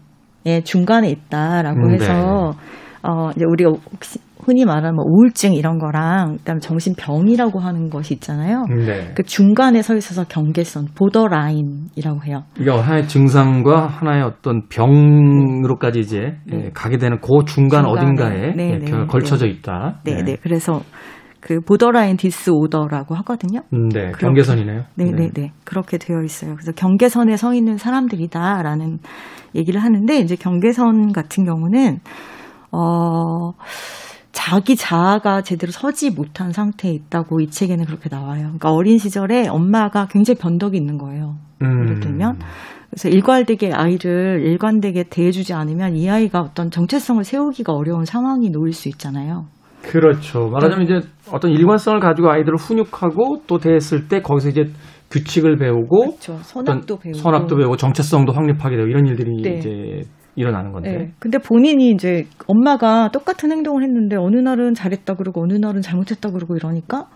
중간에 0.64 1.08
있다라고 1.08 1.80
음, 1.86 1.90
해서 1.92 2.52
어 3.02 3.30
이제 3.34 3.44
우리가 3.46 3.70
혹시 3.92 4.18
흔히 4.44 4.64
말하는 4.64 4.96
뭐 4.96 5.04
우울증 5.06 5.52
이런 5.54 5.78
거랑 5.78 6.38
그다음에 6.38 6.60
정신병이라고 6.60 7.60
하는 7.60 7.90
것이 7.90 8.14
있잖아요. 8.14 8.64
네. 8.68 9.12
그 9.14 9.22
중간에 9.22 9.82
서 9.82 9.94
있어서 9.94 10.24
경계선, 10.24 10.88
보더라인이라고 10.96 12.24
해요. 12.26 12.42
이게 12.58 12.70
하나의 12.70 13.06
증상과 13.08 13.86
하나의 13.86 14.22
어떤 14.24 14.68
병으로까지 14.68 16.00
이제 16.00 16.36
네. 16.46 16.64
예, 16.66 16.70
가게 16.74 16.98
되는 16.98 17.18
그 17.20 17.28
중간. 17.46 17.86
어딘가에 17.86 18.54
네, 18.54 18.70
예, 18.74 18.78
네, 18.78 18.90
겨- 18.90 19.06
걸쳐져 19.06 19.46
있다. 19.46 20.00
네, 20.04 20.22
네. 20.22 20.36
그래서 20.42 20.80
그 21.40 21.60
보더라인 21.60 22.16
디스오더라고 22.16 23.14
하거든요. 23.16 23.60
음, 23.72 23.88
네. 23.88 24.12
경계선이네요. 24.18 24.82
네, 24.96 25.04
네, 25.10 25.30
네. 25.34 25.52
그렇게 25.64 25.98
되어 25.98 26.22
있어요. 26.22 26.54
그래서 26.54 26.72
경계선에 26.72 27.36
서 27.36 27.52
있는 27.54 27.76
사람들이다라는 27.78 28.98
얘기를 29.54 29.82
하는데 29.82 30.18
이제 30.18 30.36
경계선 30.36 31.12
같은 31.12 31.44
경우는 31.44 31.98
어 32.70 33.52
자기 34.44 34.74
자아가 34.74 35.42
제대로 35.42 35.70
서지 35.70 36.10
못한 36.10 36.50
상태에 36.50 36.90
있다고 36.90 37.40
이 37.40 37.46
책에는 37.46 37.84
그렇게 37.84 38.08
나와요. 38.10 38.42
그러니까 38.42 38.72
어린 38.72 38.98
시절에 38.98 39.46
엄마가 39.46 40.08
굉장히 40.10 40.36
변덕이 40.36 40.76
있는 40.76 40.98
거예요. 40.98 41.36
음. 41.62 41.84
예를 41.84 42.00
들면 42.00 42.38
그래서 42.90 43.08
일괄되게 43.08 43.72
아이를 43.72 44.42
일관되게 44.44 45.04
대해주지 45.04 45.54
않으면 45.54 45.96
이 45.96 46.10
아이가 46.10 46.40
어떤 46.40 46.72
정체성을 46.72 47.22
세우기가 47.22 47.72
어려운 47.72 48.04
상황이 48.04 48.50
놓일 48.50 48.72
수 48.72 48.88
있잖아요. 48.88 49.46
그렇죠. 49.80 50.48
말하자면 50.48 50.86
이제 50.86 51.08
어떤 51.30 51.52
일관성을 51.52 52.00
가지고 52.00 52.30
아이들을 52.30 52.56
훈육하고 52.56 53.42
또 53.46 53.58
대했을 53.58 54.08
때 54.08 54.22
거기서 54.22 54.48
이제 54.48 54.64
규칙을 55.12 55.56
배우고 55.56 56.00
그렇죠. 56.00 56.38
선악도 56.42 56.98
배우고. 56.98 57.18
선악도 57.18 57.56
배우고 57.56 57.76
정체성도 57.76 58.32
확립하게 58.32 58.76
되고 58.76 58.88
이런 58.88 59.06
일들이 59.06 59.40
네. 59.40 59.58
이제 59.58 60.02
일어나는 60.34 60.72
건데. 60.72 60.90
네. 60.90 61.12
근데 61.18 61.38
본인이 61.38 61.90
이제 61.90 62.26
엄마가 62.46 63.10
똑같은 63.12 63.52
행동을 63.52 63.82
했는데 63.82 64.16
어느 64.16 64.36
날은 64.36 64.74
잘했다 64.74 65.14
그러고 65.14 65.42
어느 65.42 65.54
날은 65.54 65.82
잘못했다 65.82 66.30
그러고 66.30 66.56
이러니까 66.56 67.06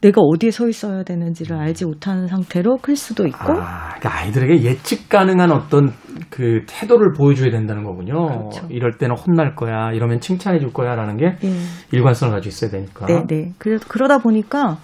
내가 0.00 0.20
어디에 0.20 0.50
서 0.50 0.68
있어야 0.68 1.02
되는지를 1.02 1.56
알지 1.56 1.86
못하는 1.86 2.26
상태로 2.26 2.78
클 2.78 2.96
수도 2.96 3.26
있고 3.26 3.52
아, 3.52 3.94
그러니까 3.98 4.20
아이들에게 4.20 4.62
예측 4.62 5.08
가능한 5.08 5.50
어떤 5.50 5.90
그 6.30 6.64
태도를 6.66 7.12
보여줘야 7.12 7.50
된다는 7.50 7.82
거군요. 7.82 8.26
그렇죠. 8.26 8.66
이럴 8.68 8.98
때는 8.98 9.16
혼날 9.16 9.54
거야, 9.54 9.92
이러면 9.92 10.20
칭찬해 10.20 10.58
줄 10.60 10.72
거야라는 10.72 11.16
게 11.16 11.36
예. 11.42 11.50
일관성을 11.92 12.32
가지고 12.34 12.48
있어야 12.48 12.70
되니까. 12.70 13.06
네, 13.06 13.26
네. 13.26 13.52
그래, 13.58 13.78
그러다 13.88 14.18
보니까 14.18 14.78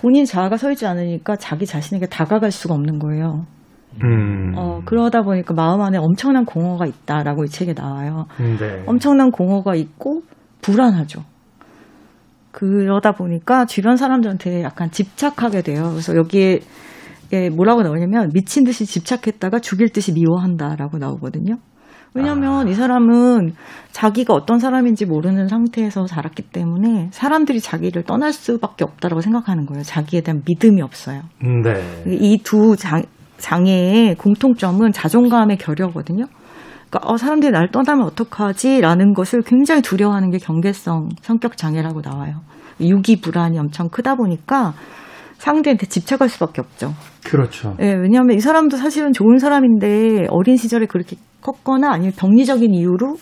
본인 0.00 0.24
자아가 0.24 0.56
서 0.56 0.70
있지 0.70 0.86
않으니까 0.86 1.36
자기 1.36 1.66
자신에게 1.66 2.06
다가갈 2.06 2.50
수가 2.50 2.74
없는 2.74 2.98
거예요. 2.98 3.46
음. 4.02 4.52
어, 4.56 4.80
그러다 4.84 5.22
보니까 5.22 5.54
마음 5.54 5.80
안에 5.80 5.98
엄청난 5.98 6.44
공허가 6.44 6.86
있다라고 6.86 7.44
이 7.44 7.48
책에 7.48 7.74
나와요. 7.74 8.26
음, 8.40 8.56
네. 8.58 8.82
엄청난 8.86 9.30
공허가 9.30 9.74
있고 9.74 10.22
불안하죠. 10.62 11.24
그러다 12.50 13.12
보니까 13.12 13.64
주변 13.64 13.96
사람들한테 13.96 14.62
약간 14.62 14.90
집착하게 14.90 15.62
돼요. 15.62 15.88
그래서 15.90 16.14
여기에 16.16 16.60
예, 17.32 17.48
뭐라고 17.48 17.82
나오냐면 17.82 18.30
미친 18.34 18.62
듯이 18.64 18.84
집착했다가 18.84 19.60
죽일 19.60 19.88
듯이 19.88 20.12
미워한다라고 20.12 20.98
나오거든요. 20.98 21.56
왜냐하면 22.14 22.68
이 22.68 22.74
사람은 22.74 23.54
자기가 23.90 24.34
어떤 24.34 24.58
사람인지 24.58 25.06
모르는 25.06 25.48
상태에서 25.48 26.04
자랐기 26.04 26.42
때문에 26.42 27.08
사람들이 27.10 27.60
자기를 27.60 28.02
떠날 28.02 28.34
수밖에 28.34 28.84
없다라고 28.84 29.22
생각하는 29.22 29.64
거예요. 29.64 29.82
자기에 29.82 30.20
대한 30.20 30.42
믿음이 30.46 30.82
없어요. 30.82 31.22
음, 31.42 31.62
네. 31.62 31.82
이 32.06 32.36
두 32.44 32.76
장애의 33.42 34.14
공통점은 34.14 34.92
자존감의 34.92 35.58
결여거든요. 35.58 36.26
그러니까 36.88 37.10
어, 37.10 37.16
사람들이 37.16 37.50
날 37.50 37.68
떠나면 37.70 38.06
어떡하지라는 38.06 39.14
것을 39.14 39.42
굉장히 39.42 39.82
두려워하는 39.82 40.30
게 40.30 40.38
경계성 40.38 41.08
성격 41.20 41.56
장애라고 41.56 42.00
나와요. 42.02 42.40
유기 42.80 43.20
불안이 43.20 43.58
엄청 43.58 43.88
크다 43.88 44.14
보니까 44.14 44.74
상대한테 45.38 45.86
집착할 45.86 46.28
수밖에 46.28 46.60
없죠. 46.60 46.94
그렇죠. 47.24 47.76
예, 47.80 47.92
왜냐하면 47.92 48.36
이 48.36 48.40
사람도 48.40 48.76
사실은 48.76 49.12
좋은 49.12 49.38
사람인데 49.38 50.26
어린 50.28 50.56
시절에 50.56 50.86
그렇게 50.86 51.16
컸거나 51.40 51.90
아니면 51.90 52.12
병리적인 52.16 52.72
이유로 52.72 53.16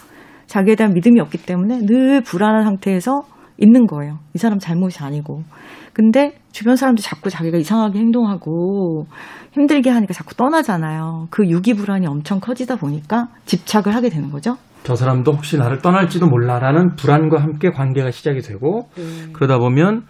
자기에 0.47 0.75
대한 0.75 0.93
믿음이 0.93 1.19
없기 1.21 1.39
때문에 1.47 1.87
늘 1.87 2.21
불안한 2.21 2.65
상태에서 2.65 3.23
있는 3.61 3.87
거예요. 3.87 4.19
이 4.35 4.39
사람 4.39 4.59
잘못이 4.59 5.05
아니고. 5.05 5.45
근데 5.93 6.33
주변 6.51 6.77
사람들이 6.77 7.03
자꾸 7.03 7.31
자기가 7.31 7.59
이상하게 7.59 7.99
행동하고 7.99 9.07
힘들게 9.53 9.91
하니까 9.91 10.15
자꾸 10.15 10.35
떠나잖아요. 10.35 11.29
그 11.31 11.47
유기 11.49 11.75
불안이 11.75 12.07
엄청 12.07 12.41
커지다 12.41 12.77
보니까 12.77 13.29
집착을 13.45 13.95
하게 13.95 14.09
되는 14.09 14.31
거죠. 14.31 14.57
저 14.83 14.95
사람도 14.95 15.33
혹시 15.33 15.59
나를 15.59 15.79
떠날지도 15.83 16.27
몰라라는 16.27 16.97
불안과 16.97 17.43
함께 17.43 17.71
관계가 17.71 18.11
시작이 18.11 18.41
되고 18.41 18.89
네. 18.97 19.31
그러다 19.33 19.59
보면 19.59 20.05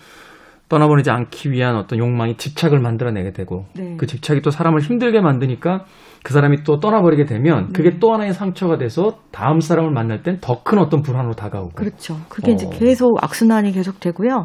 떠나보내지 0.70 1.10
않기 1.10 1.50
위한 1.50 1.76
어떤 1.76 1.98
욕망이 1.98 2.36
집착을 2.36 2.78
만들어내게 2.78 3.32
되고 3.32 3.66
네. 3.76 3.96
그 3.98 4.06
집착이 4.06 4.40
또 4.40 4.50
사람을 4.50 4.80
힘들게 4.80 5.20
만드니까 5.20 5.84
그 6.22 6.32
사람이 6.32 6.62
또 6.64 6.78
떠나버리게 6.80 7.24
되면 7.24 7.72
그게 7.72 7.90
네. 7.90 7.98
또 7.98 8.14
하나의 8.14 8.32
상처가 8.32 8.78
돼서 8.78 9.18
다음 9.32 9.60
사람을 9.60 9.90
만날 9.90 10.22
땐 10.22 10.38
더 10.40 10.62
큰 10.62 10.78
어떤 10.78 11.02
불안으로 11.02 11.34
다가오고 11.34 11.72
그렇죠. 11.74 12.16
그게 12.28 12.52
이제 12.52 12.66
어. 12.66 12.70
계속 12.70 13.22
악순환이 13.22 13.72
계속되고요. 13.72 14.44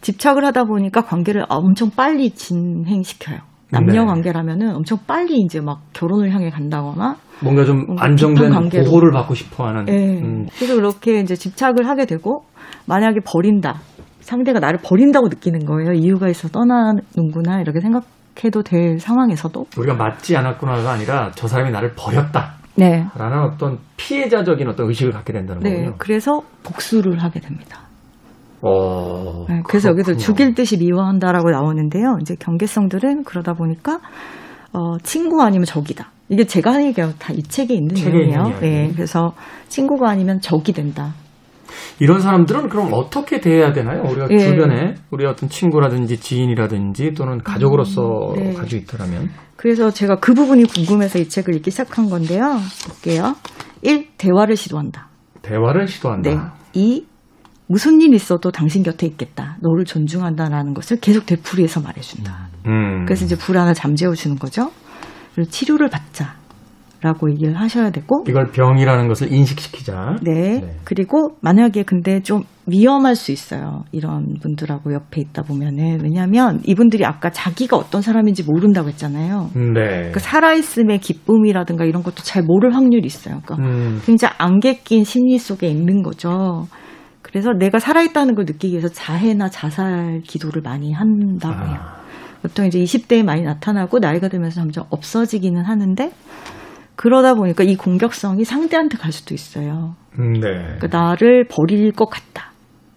집착을 0.00 0.44
하다 0.46 0.64
보니까 0.64 1.02
관계를 1.02 1.44
엄청 1.48 1.90
빨리 1.90 2.30
진행시켜요. 2.30 3.38
남녀 3.70 4.00
네. 4.00 4.06
관계라면은 4.06 4.74
엄청 4.76 4.98
빨리 5.06 5.40
이제 5.40 5.60
막 5.60 5.80
결혼을 5.92 6.32
향해 6.32 6.48
간다거나 6.48 7.16
뭔가 7.42 7.64
좀 7.66 7.84
뭔가 7.84 8.04
안정된 8.06 8.50
관계로. 8.50 8.84
보호를 8.88 9.10
받고 9.12 9.34
싶어하는 9.34 9.86
예. 9.88 10.20
음, 10.22 10.46
그래서 10.56 10.76
그렇게 10.76 11.20
이제 11.20 11.34
집착을 11.34 11.86
하게 11.86 12.06
되고 12.06 12.44
만약에 12.86 13.18
버린다. 13.26 13.80
상대가 14.28 14.60
나를 14.60 14.78
버린다고 14.82 15.28
느끼는 15.28 15.64
거예요. 15.64 15.92
이유가 15.92 16.28
있어 16.28 16.48
떠나는구나 16.48 17.60
이렇게 17.62 17.80
생각해도 17.80 18.62
될 18.62 18.98
상황에서도. 18.98 19.64
우리가 19.78 19.94
맞지 19.94 20.36
않았구나가 20.36 20.90
아니라 20.92 21.30
저 21.34 21.48
사람이 21.48 21.70
나를 21.70 21.92
버렸다라는 21.96 22.58
네. 22.76 23.06
어떤 23.50 23.78
피해자적인 23.96 24.68
어떤 24.68 24.86
의식을 24.88 25.12
갖게 25.12 25.32
된다는 25.32 25.62
네. 25.62 25.70
거군요. 25.76 25.94
그래서 25.98 26.42
복수를 26.62 27.22
하게 27.22 27.40
됩니다. 27.40 27.80
어, 28.60 29.46
네, 29.48 29.62
그래서 29.66 29.88
여기서. 29.90 30.16
죽일 30.16 30.54
듯이 30.54 30.76
미워한다라고 30.76 31.50
나오는데요. 31.50 32.18
이제 32.20 32.34
경계성들은 32.38 33.24
그러다 33.24 33.54
보니까 33.54 34.00
어, 34.72 34.98
친구 35.02 35.40
아니면 35.42 35.64
적이다. 35.64 36.10
이게 36.28 36.44
제가 36.44 36.72
하는 36.72 36.86
얘기가 36.88 37.12
다 37.18 37.32
이 37.32 37.42
책에 37.42 37.72
있는 37.74 37.94
책에 37.94 38.10
내용이에요. 38.10 38.40
있는. 38.42 38.60
네, 38.60 38.92
그래서 38.94 39.32
친구가 39.68 40.10
아니면 40.10 40.40
적이 40.40 40.72
된다. 40.74 41.14
이런 42.00 42.20
사람들은 42.20 42.68
그럼 42.68 42.90
어떻게 42.92 43.40
대해야 43.40 43.72
되나요? 43.72 44.02
우리가 44.02 44.28
예. 44.30 44.38
주변에 44.38 44.94
우리 45.10 45.26
어떤 45.26 45.48
친구라든지 45.48 46.18
지인이라든지 46.18 47.12
또는 47.12 47.38
가족으로서 47.38 48.32
네. 48.36 48.52
가지고 48.52 48.82
있더라면 48.82 49.30
그래서 49.56 49.90
제가 49.90 50.16
그 50.16 50.34
부분이 50.34 50.64
궁금해서 50.64 51.18
이 51.18 51.28
책을 51.28 51.54
읽기 51.56 51.70
시작한 51.70 52.08
건데요. 52.08 52.58
볼게요. 52.86 53.34
1. 53.82 54.08
대화를 54.16 54.56
시도한다. 54.56 55.08
대화를 55.42 55.88
시도한다. 55.88 56.30
네. 56.30 56.38
2. 56.74 57.06
무슨 57.66 58.00
일 58.00 58.14
있어도 58.14 58.50
당신 58.50 58.82
곁에 58.82 59.06
있겠다. 59.06 59.58
너를 59.60 59.84
존중한다라는 59.84 60.74
것을 60.74 61.00
계속 61.00 61.26
되풀이해서 61.26 61.80
말해준다. 61.80 62.48
음. 62.66 63.04
그래서 63.04 63.24
이제 63.24 63.36
불안을 63.36 63.74
잠재워주는 63.74 64.38
거죠. 64.38 64.70
그리고 65.34 65.50
치료를 65.50 65.88
받자 65.90 66.34
라고 67.00 67.30
얘기를 67.30 67.54
하셔야 67.54 67.90
되고, 67.90 68.24
이걸 68.28 68.50
병이라는 68.50 69.08
것을 69.08 69.32
인식시키자. 69.32 70.16
네. 70.22 70.60
네. 70.60 70.76
그리고 70.84 71.36
만약에 71.40 71.84
근데 71.84 72.20
좀 72.22 72.42
위험할 72.66 73.14
수 73.14 73.32
있어요. 73.32 73.84
이런 73.92 74.34
분들하고 74.42 74.92
옆에 74.92 75.20
있다 75.20 75.42
보면은. 75.42 76.00
왜냐하면 76.02 76.60
이분들이 76.64 77.04
아까 77.04 77.30
자기가 77.30 77.76
어떤 77.76 78.02
사람인지 78.02 78.44
모른다고 78.44 78.88
했잖아요. 78.88 79.50
음, 79.56 79.72
네. 79.72 80.10
그 80.12 80.20
살아있음의 80.20 80.98
기쁨이라든가 80.98 81.84
이런 81.84 82.02
것도 82.02 82.16
잘 82.22 82.42
모를 82.42 82.74
확률이 82.74 83.06
있어요. 83.06 83.40
그러니까 83.44 83.66
음, 83.66 84.00
굉장히 84.04 84.34
안개 84.38 84.80
낀 84.84 85.04
심리 85.04 85.38
속에 85.38 85.68
있는 85.68 86.02
거죠. 86.02 86.66
그래서 87.22 87.52
내가 87.52 87.78
살아있다는 87.78 88.34
걸 88.34 88.44
느끼기 88.44 88.72
위해서 88.72 88.88
자해나 88.88 89.50
자살 89.50 90.20
기도를 90.24 90.62
많이 90.62 90.92
한다고 90.92 91.66
해요. 91.66 91.78
아, 91.78 91.98
보통 92.42 92.66
이제 92.66 92.78
20대에 92.78 93.24
많이 93.24 93.42
나타나고 93.42 93.98
나이가 93.98 94.28
들면서 94.28 94.60
점점 94.60 94.84
없어지기는 94.90 95.62
하는데 95.62 96.10
그러다 96.98 97.34
보니까 97.34 97.62
이 97.62 97.76
공격성이 97.76 98.44
상대한테 98.44 98.98
갈 98.98 99.12
수도 99.12 99.32
있어요. 99.32 99.94
음, 100.18 100.32
네. 100.32 100.40
그러니까 100.40 100.88
나를 100.88 101.46
버릴 101.48 101.92
것 101.92 102.10
같다. 102.10 102.50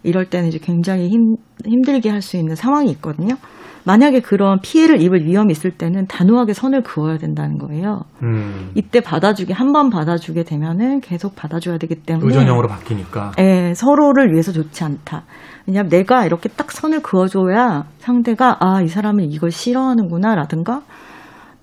이럴 0.03 0.25
때는 0.25 0.47
이제 0.49 0.57
굉장히 0.57 1.07
힘, 1.07 1.35
힘들게 1.63 2.09
할 2.09 2.23
수 2.23 2.35
있는 2.35 2.55
상황이 2.55 2.89
있거든요. 2.93 3.35
만약에 3.83 4.19
그런 4.21 4.59
피해를 4.61 5.01
입을 5.01 5.25
위험이 5.25 5.51
있을 5.51 5.71
때는 5.71 6.05
단호하게 6.07 6.53
선을 6.53 6.81
그어야 6.81 7.17
된다는 7.17 7.57
거예요. 7.59 8.01
음, 8.23 8.71
이때 8.75 9.01
받아주게 9.01 9.53
한번 9.53 9.89
받아주게 9.91 10.43
되면은 10.43 11.01
계속 11.01 11.35
받아줘야 11.35 11.77
되기 11.77 11.95
때문에 11.95 12.25
의존형으로 12.27 12.67
바뀌니까. 12.67 13.33
예, 13.39 13.73
서로를 13.75 14.31
위해서 14.31 14.51
좋지 14.51 14.83
않다. 14.83 15.23
왜냐하면 15.67 15.89
내가 15.89 16.25
이렇게 16.25 16.49
딱 16.49 16.71
선을 16.71 17.01
그어줘야 17.01 17.85
상대가 17.99 18.57
아 18.59 18.81
이 18.81 18.87
사람은 18.87 19.31
이걸 19.31 19.51
싫어하는구나라든가 19.51 20.81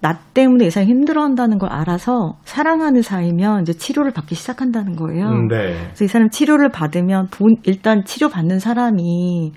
나 0.00 0.14
때문에 0.34 0.66
이 0.66 0.70
사람이 0.70 0.90
힘들어한다는 0.92 1.58
걸 1.58 1.70
알아서 1.72 2.36
사랑하는 2.44 3.02
사이면 3.02 3.62
이제 3.62 3.72
치료를 3.72 4.12
받기 4.12 4.34
시작한다는 4.36 4.94
거예요. 4.94 5.26
음, 5.26 5.48
네. 5.48 5.74
그래서 5.86 6.04
이 6.04 6.08
사람 6.08 6.28
치료를 6.30 6.68
받으면 6.70 7.26
본 7.30 7.56
일단 7.64 8.04
치료 8.04 8.28
받는 8.28 8.60
사람이 8.60 9.52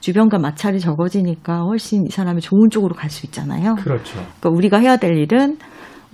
주변과 0.00 0.38
마찰이 0.38 0.80
적어지니까 0.80 1.60
훨씬 1.64 2.06
이 2.06 2.10
사람이 2.10 2.40
좋은 2.40 2.70
쪽으로 2.70 2.94
갈 2.94 3.10
수 3.10 3.26
있잖아요. 3.26 3.74
그렇죠. 3.76 4.14
그러니까 4.40 4.48
우리가 4.50 4.78
해야 4.78 4.96
될 4.96 5.16
일은 5.18 5.58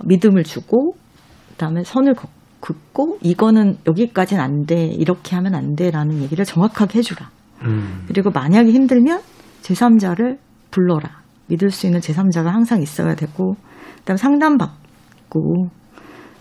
믿음을 0.05 0.43
주고 0.43 0.93
그다음에 1.51 1.83
선을 1.83 2.13
긋- 2.15 2.29
긋고 2.59 3.19
이거는 3.21 3.77
여기까지는 3.87 4.43
안 4.43 4.65
돼. 4.65 4.85
이렇게 4.85 5.35
하면 5.37 5.55
안 5.55 5.75
돼라는 5.75 6.21
얘기를 6.21 6.43
정확하게 6.43 6.99
해 6.99 7.01
주라. 7.01 7.29
음, 7.63 8.03
그리고 8.07 8.29
만약에 8.31 8.69
힘들면 8.71 9.21
제3자를 9.61 10.37
불러라. 10.69 11.09
믿을 11.47 11.71
수 11.71 11.87
있는 11.87 11.99
제3자가 12.01 12.45
항상 12.47 12.81
있어야 12.81 13.15
되고 13.15 13.55
그다음에 13.99 14.17
상담받고 14.17 15.69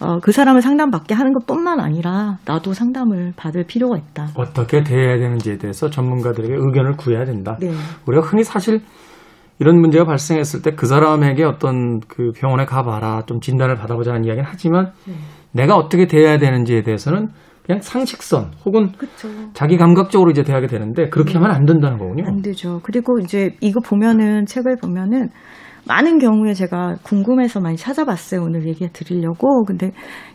어, 0.00 0.18
그 0.22 0.30
사람을 0.30 0.62
상담받게 0.62 1.14
하는 1.14 1.32
것뿐만 1.32 1.80
아니라 1.80 2.38
나도 2.46 2.72
상담을 2.72 3.32
받을 3.36 3.64
필요가 3.64 3.96
있다. 3.96 4.28
어떻게 4.36 4.82
대해야 4.84 5.18
되는지에 5.18 5.58
대해서 5.58 5.90
전문가들에게 5.90 6.54
의견을 6.54 6.92
구해야 6.96 7.24
된다. 7.24 7.56
네. 7.60 7.70
우리가 8.06 8.24
흔히 8.24 8.44
사실 8.44 8.80
이런 9.58 9.80
문제가 9.80 10.04
발생했을 10.04 10.62
때 10.62 10.70
그 10.76 10.86
사람에게 10.86 11.42
어떤 11.42 11.98
그 12.06 12.30
병원에 12.36 12.64
가봐라, 12.64 13.22
좀 13.26 13.40
진단을 13.40 13.74
받아보자는 13.74 14.24
이야기는 14.24 14.48
하지만 14.48 14.92
네. 15.06 15.14
내가 15.50 15.74
어떻게 15.74 16.06
대해야 16.06 16.38
되는지에 16.38 16.82
대해서는 16.82 17.30
그냥 17.66 17.80
상식선 17.82 18.52
혹은 18.64 18.92
그렇죠. 18.92 19.28
자기 19.52 19.76
감각적으로 19.76 20.30
이제 20.30 20.42
대하게 20.44 20.68
되는데 20.68 21.08
그렇게 21.08 21.34
하면 21.34 21.50
안 21.50 21.64
된다는 21.64 21.98
거군요. 21.98 22.24
안 22.26 22.40
되죠. 22.40 22.80
그리고 22.84 23.18
이제 23.18 23.56
이거 23.60 23.80
보면은 23.80 24.46
책을 24.46 24.76
보면은 24.80 25.28
많은 25.88 26.18
경우에 26.18 26.52
제가 26.52 26.96
궁금해서 27.02 27.60
많이 27.60 27.76
찾아봤어요. 27.76 28.42
오늘 28.42 28.68
얘기 28.68 28.86
드리려고. 28.92 29.64
근데 29.64 29.90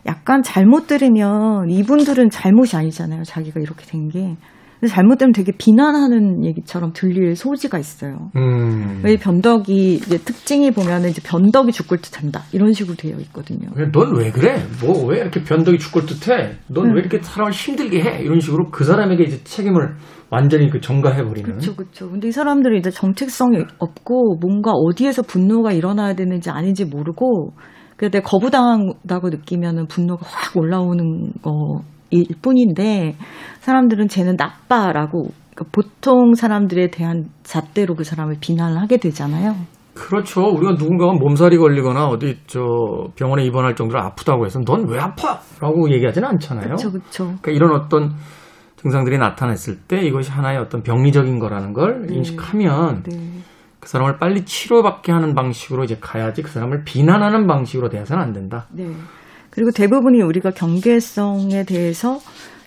약간 0.08 0.42
잘못 0.42 0.88
들으면 0.88 1.70
이분들은 1.70 2.30
잘못이 2.32 2.76
아니잖아요. 2.76 3.24
자기가 3.24 3.60
이렇게 3.60 3.86
된 3.86 4.10
게. 4.10 4.36
근데 4.84 4.94
잘못 4.94 5.18
들으면 5.18 5.32
되게 5.32 5.54
비난하는 5.58 6.44
얘기처럼 6.44 6.92
들릴 6.92 7.38
소지가 7.38 7.80
있어요. 7.80 8.32
음. 8.36 9.00
왜 9.06 9.16
변덕이 9.16 9.94
이제 9.94 10.18
특징이 10.18 10.72
보면은 10.72 11.10
이제 11.10 11.22
변덕이 11.24 11.72
죽을 11.72 12.00
듯한다 12.00 12.42
이런 12.52 12.74
식으로 12.74 12.98
되어 12.98 13.18
있거든요. 13.20 13.70
넌 13.94 14.14
왜 14.18 14.30
그래? 14.30 14.62
뭐 14.82 15.06
왜 15.06 15.22
이렇게 15.22 15.42
변덕이 15.42 15.78
죽을 15.78 16.06
듯해? 16.06 16.58
넌왜 16.68 17.00
이렇게 17.00 17.20
사람을 17.22 17.54
힘들게 17.54 18.02
해? 18.02 18.22
이런 18.24 18.42
식으로 18.42 18.72
그 18.72 18.84
사람에게 18.84 19.24
이제 19.24 19.42
책임을 19.46 19.96
완전히 20.30 20.70
그 20.70 20.82
전가해 20.82 21.24
버리는. 21.24 21.44
그렇죠, 21.44 21.76
그렇죠. 21.78 22.10
근데 22.10 22.28
이 22.28 22.32
사람들이 22.34 22.78
이제 22.80 22.90
정체성이 22.90 23.64
없고 23.80 24.36
뭔가 24.42 24.72
어디에서 24.72 25.22
분노가 25.22 25.72
일어나야 25.72 26.14
되는지 26.16 26.50
아닌지 26.50 26.84
모르고 26.84 27.54
내가 27.98 28.20
거부당한다고 28.20 29.30
느끼면은 29.30 29.88
분노가 29.88 30.26
확 30.28 30.58
올라오는 30.58 31.32
거 31.42 31.84
일 32.14 32.28
뿐인데 32.42 33.16
사람들은 33.60 34.08
쟤는 34.08 34.36
나빠라고 34.38 35.32
그러니까 35.54 35.66
보통 35.72 36.34
사람들에 36.34 36.90
대한 36.90 37.26
잣대로 37.44 37.96
그 37.96 38.04
사람을 38.04 38.38
비난을 38.40 38.80
하게 38.80 38.98
되잖아요. 38.98 39.56
그렇죠. 39.94 40.42
우리가 40.42 40.74
누군가가 40.74 41.14
몸살이 41.14 41.58
걸리거나 41.58 42.08
어디 42.08 42.38
저 42.48 42.62
병원에 43.16 43.44
입원할 43.44 43.76
정도로 43.76 44.02
아프다고 44.02 44.46
해서 44.46 44.60
넌 44.60 44.88
왜 44.90 45.00
아파? 45.00 45.40
라고 45.60 45.90
얘기하지는 45.92 46.28
않잖아요. 46.30 46.66
그렇죠, 46.66 46.92
그렇죠. 46.92 47.24
그러니까 47.42 47.52
이런 47.52 47.80
어떤 47.80 48.14
증상들이 48.78 49.18
나타났을 49.18 49.78
때 49.88 50.02
이것이 50.02 50.32
하나의 50.32 50.58
어떤 50.58 50.82
병리적인 50.82 51.40
거라는 51.40 51.74
걸 51.74 52.08
네. 52.08 52.16
인식하면 52.16 53.04
네. 53.04 53.18
그 53.80 53.88
사람을 53.88 54.18
빨리 54.18 54.46
치료받게 54.46 55.12
하는 55.12 55.36
방식으로 55.36 55.84
이제 55.84 55.98
가야지 56.02 56.42
그 56.42 56.50
사람을 56.50 56.84
비난하는 56.84 57.48
방식으로 57.48 57.90
대해서는 57.90 58.24
안 58.24 58.34
된다. 58.34 58.66
네. 58.72 58.88
그리고 59.54 59.70
대부분이 59.70 60.20
우리가 60.22 60.50
경계성에 60.52 61.64
대해서 61.66 62.18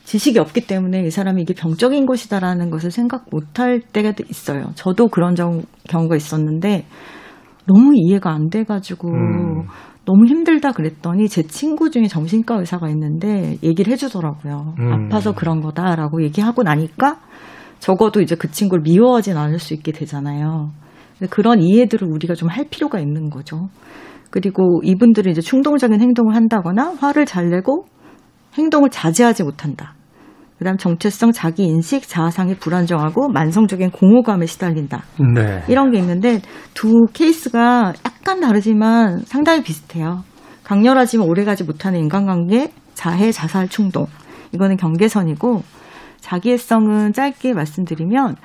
지식이 0.05 0.39
없기 0.39 0.69
때문에 0.69 1.01
이 1.05 1.11
사람이 1.11 1.43
이게 1.43 1.53
병적인 1.53 2.07
것이다라는 2.07 2.71
것을 2.71 2.93
생각 2.93 3.25
못할 3.33 3.81
때가 3.81 4.13
있어요. 4.31 4.67
저도 4.77 5.09
그런 5.09 5.35
정- 5.35 5.63
경우가 5.89 6.15
있었는데 6.15 6.87
너무 7.67 7.91
이해가 7.97 8.31
안 8.33 8.49
돼가지고 8.51 9.09
음. 9.09 9.67
너무 10.05 10.27
힘들다 10.27 10.71
그랬더니 10.71 11.29
제 11.29 11.43
친구 11.43 11.91
중에 11.91 12.05
정신과 12.07 12.61
의사가 12.61 12.89
있는데 12.91 13.57
얘기를 13.65 13.93
해주더라고요. 13.93 14.75
음. 14.79 14.93
아파서 14.93 15.33
그런 15.35 15.61
거다라고 15.61 16.23
얘기하고 16.23 16.63
나니까 16.63 17.19
적어도 17.81 18.21
이제 18.21 18.37
그 18.37 18.49
친구를 18.53 18.83
미워하진 18.85 19.37
않을 19.37 19.59
수 19.59 19.75
있게 19.75 19.91
되잖아요. 19.91 20.71
그런 21.31 21.61
이해들을 21.61 22.07
우리가 22.09 22.35
좀 22.35 22.49
할 22.49 22.67
필요가 22.71 23.01
있는 23.01 23.29
거죠. 23.31 23.69
그리고 24.31 24.81
이분들이 24.83 25.31
이제 25.31 25.41
충동적인 25.41 26.01
행동을 26.01 26.35
한다거나 26.35 26.95
화를 26.99 27.27
잘 27.27 27.49
내고 27.51 27.87
행동을 28.55 28.91
자제하지 28.91 29.45
못한다. 29.45 29.95
그다음 30.59 30.79
정체성, 30.79 31.33
자기 31.33 31.65
인식, 31.65 32.09
자아상이 32.09 32.57
불안정하고 32.57 33.29
만성적인 33.29 33.91
공허감에 33.91 34.47
시달린다. 34.47 35.05
네. 35.35 35.63
이런 35.69 35.91
게 35.91 35.99
있는데 35.99 36.41
두 36.73 37.07
케이스가 37.13 37.93
약간 38.07 38.41
다르지만 38.41 39.19
상당히 39.27 39.63
비슷해요. 39.63 40.25
강렬하지만 40.65 41.29
오래가지 41.29 41.65
못하는 41.65 42.01
인간관계, 42.01 42.73
자해, 42.95 43.33
자살, 43.33 43.69
충동. 43.69 44.07
이거는 44.53 44.79
경계선이고 44.79 45.63
자기애성은 46.21 47.13
짧게 47.13 47.53
말씀드리면 47.53 48.37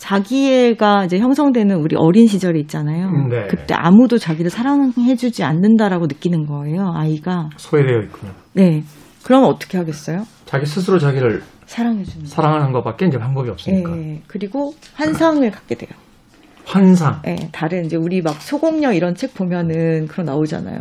자기애가 0.00 1.04
이제 1.04 1.18
형성되는 1.18 1.76
우리 1.76 1.94
어린 1.94 2.26
시절이 2.26 2.58
있잖아요. 2.62 3.10
네. 3.28 3.46
그때 3.48 3.74
아무도 3.74 4.16
자기를 4.16 4.50
사랑해주지 4.50 5.44
않는다라고 5.44 6.06
느끼는 6.06 6.46
거예요, 6.46 6.90
아이가. 6.94 7.50
소외되어 7.56 8.00
있군요. 8.04 8.32
네. 8.54 8.82
그러면 9.22 9.50
어떻게 9.50 9.76
하겠어요? 9.76 10.24
자기 10.46 10.64
스스로 10.64 10.98
자기를 10.98 11.42
사랑해주는. 11.66 12.24
거. 12.24 12.30
사랑하는 12.30 12.72
것밖에 12.72 13.06
이제 13.06 13.18
방법이 13.18 13.50
없으니까. 13.50 13.96
예. 13.98 14.22
그리고 14.26 14.72
환상을 14.94 15.48
갖게 15.50 15.74
돼요. 15.74 15.90
환상. 16.64 17.20
예, 17.26 17.36
다른 17.52 17.84
이제 17.84 17.96
우리 17.96 18.22
막 18.22 18.40
소공녀 18.40 18.92
이런 18.92 19.14
책 19.14 19.34
보면은 19.34 20.06
그런 20.06 20.24
나오잖아요. 20.26 20.78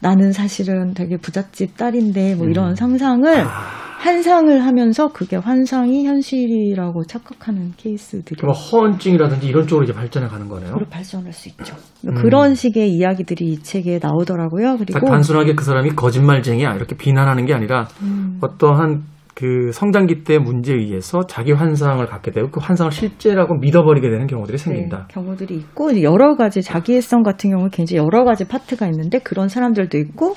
나는 0.00 0.32
사실은 0.32 0.92
되게 0.92 1.16
부잣집 1.16 1.76
딸인데 1.76 2.34
뭐 2.34 2.46
이런 2.46 2.70
음. 2.70 2.74
상상을 2.74 3.28
아. 3.46 3.87
환상을 3.98 4.64
하면서 4.64 5.08
그게 5.08 5.36
환상이 5.36 6.06
현실이라고 6.06 7.04
착각하는 7.04 7.72
케이스들이 7.76 8.40
뭐 8.44 8.54
허언증이라든지 8.54 9.48
이런 9.48 9.66
쪽으로 9.66 9.84
이제 9.84 9.92
발전해 9.92 10.28
가는 10.28 10.48
거네요. 10.48 10.74
으로 10.74 10.86
발전할 10.88 11.32
수 11.32 11.48
있죠. 11.48 11.74
음. 12.06 12.14
그런 12.14 12.54
식의 12.54 12.90
이야기들이 12.90 13.44
이 13.44 13.58
책에 13.58 13.98
나오더라고요. 14.00 14.76
그리고 14.76 14.92
그러니까 14.94 15.10
단순하게 15.10 15.54
그 15.54 15.64
사람이 15.64 15.90
거짓말쟁이야 15.90 16.74
이렇게 16.74 16.96
비난하는 16.96 17.44
게 17.44 17.54
아니라 17.54 17.88
음, 18.02 18.38
어떠한 18.40 19.02
그 19.34 19.70
성장기 19.72 20.22
때 20.24 20.38
문제에 20.38 20.76
의해서 20.76 21.26
자기 21.26 21.52
환상을 21.52 22.04
갖게 22.06 22.30
되고 22.30 22.50
그 22.50 22.60
환상을 22.60 22.92
실제라고 22.92 23.56
믿어버리게 23.56 24.08
되는 24.10 24.26
경우들이 24.28 24.58
생긴다. 24.58 24.96
네, 24.96 25.04
경우들이 25.14 25.54
있고 25.56 26.02
여러 26.02 26.36
가지 26.36 26.62
자기애성 26.62 27.24
같은 27.24 27.50
경우는 27.50 27.70
굉장히 27.70 28.04
여러 28.04 28.24
가지 28.24 28.44
파트가 28.46 28.86
있는데 28.86 29.18
그런 29.18 29.48
사람들도 29.48 29.98
있고 29.98 30.34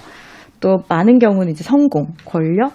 또 0.60 0.84
많은 0.88 1.20
경우는 1.20 1.52
이제 1.52 1.64
성공, 1.64 2.14
권력, 2.26 2.74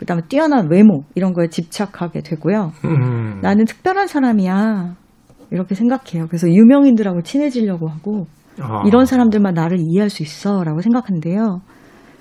그다음에 0.00 0.22
뛰어난 0.28 0.70
외모 0.70 1.02
이런 1.14 1.34
거에 1.34 1.48
집착하게 1.48 2.22
되고요. 2.22 2.72
음. 2.86 3.40
나는 3.42 3.66
특별한 3.66 4.06
사람이야 4.06 4.96
이렇게 5.50 5.74
생각해요. 5.74 6.26
그래서 6.26 6.48
유명인들하고 6.48 7.20
친해지려고 7.20 7.86
하고 7.88 8.26
아. 8.60 8.82
이런 8.86 9.04
사람들만 9.04 9.52
나를 9.52 9.76
이해할 9.78 10.08
수 10.08 10.22
있어라고 10.22 10.80
생각하는데요. 10.80 11.60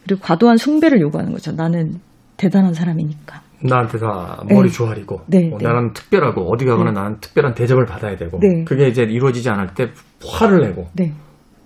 그리고 0.04 0.22
과도한 0.22 0.58
숭배를 0.58 1.00
요구하는 1.00 1.32
거죠. 1.32 1.54
나는 1.54 2.00
대단한 2.36 2.74
사람이니까. 2.74 3.42
나한테 3.64 3.98
다 3.98 4.42
머리 4.50 4.70
네. 4.70 4.76
조아리고 4.76 5.22
네, 5.28 5.52
어, 5.54 5.58
네. 5.58 5.68
나는 5.68 5.94
특별하고 5.94 6.52
어디 6.52 6.66
가거나 6.66 6.92
네. 6.92 7.00
나는 7.00 7.20
특별한 7.20 7.54
대접을 7.54 7.86
받아야 7.86 8.16
되고 8.16 8.40
네. 8.40 8.64
그게 8.66 8.88
이제 8.88 9.04
이루어지지 9.04 9.50
않을 9.50 9.74
때 9.74 9.88
화를 10.26 10.62
내고 10.62 10.88
네. 10.94 11.14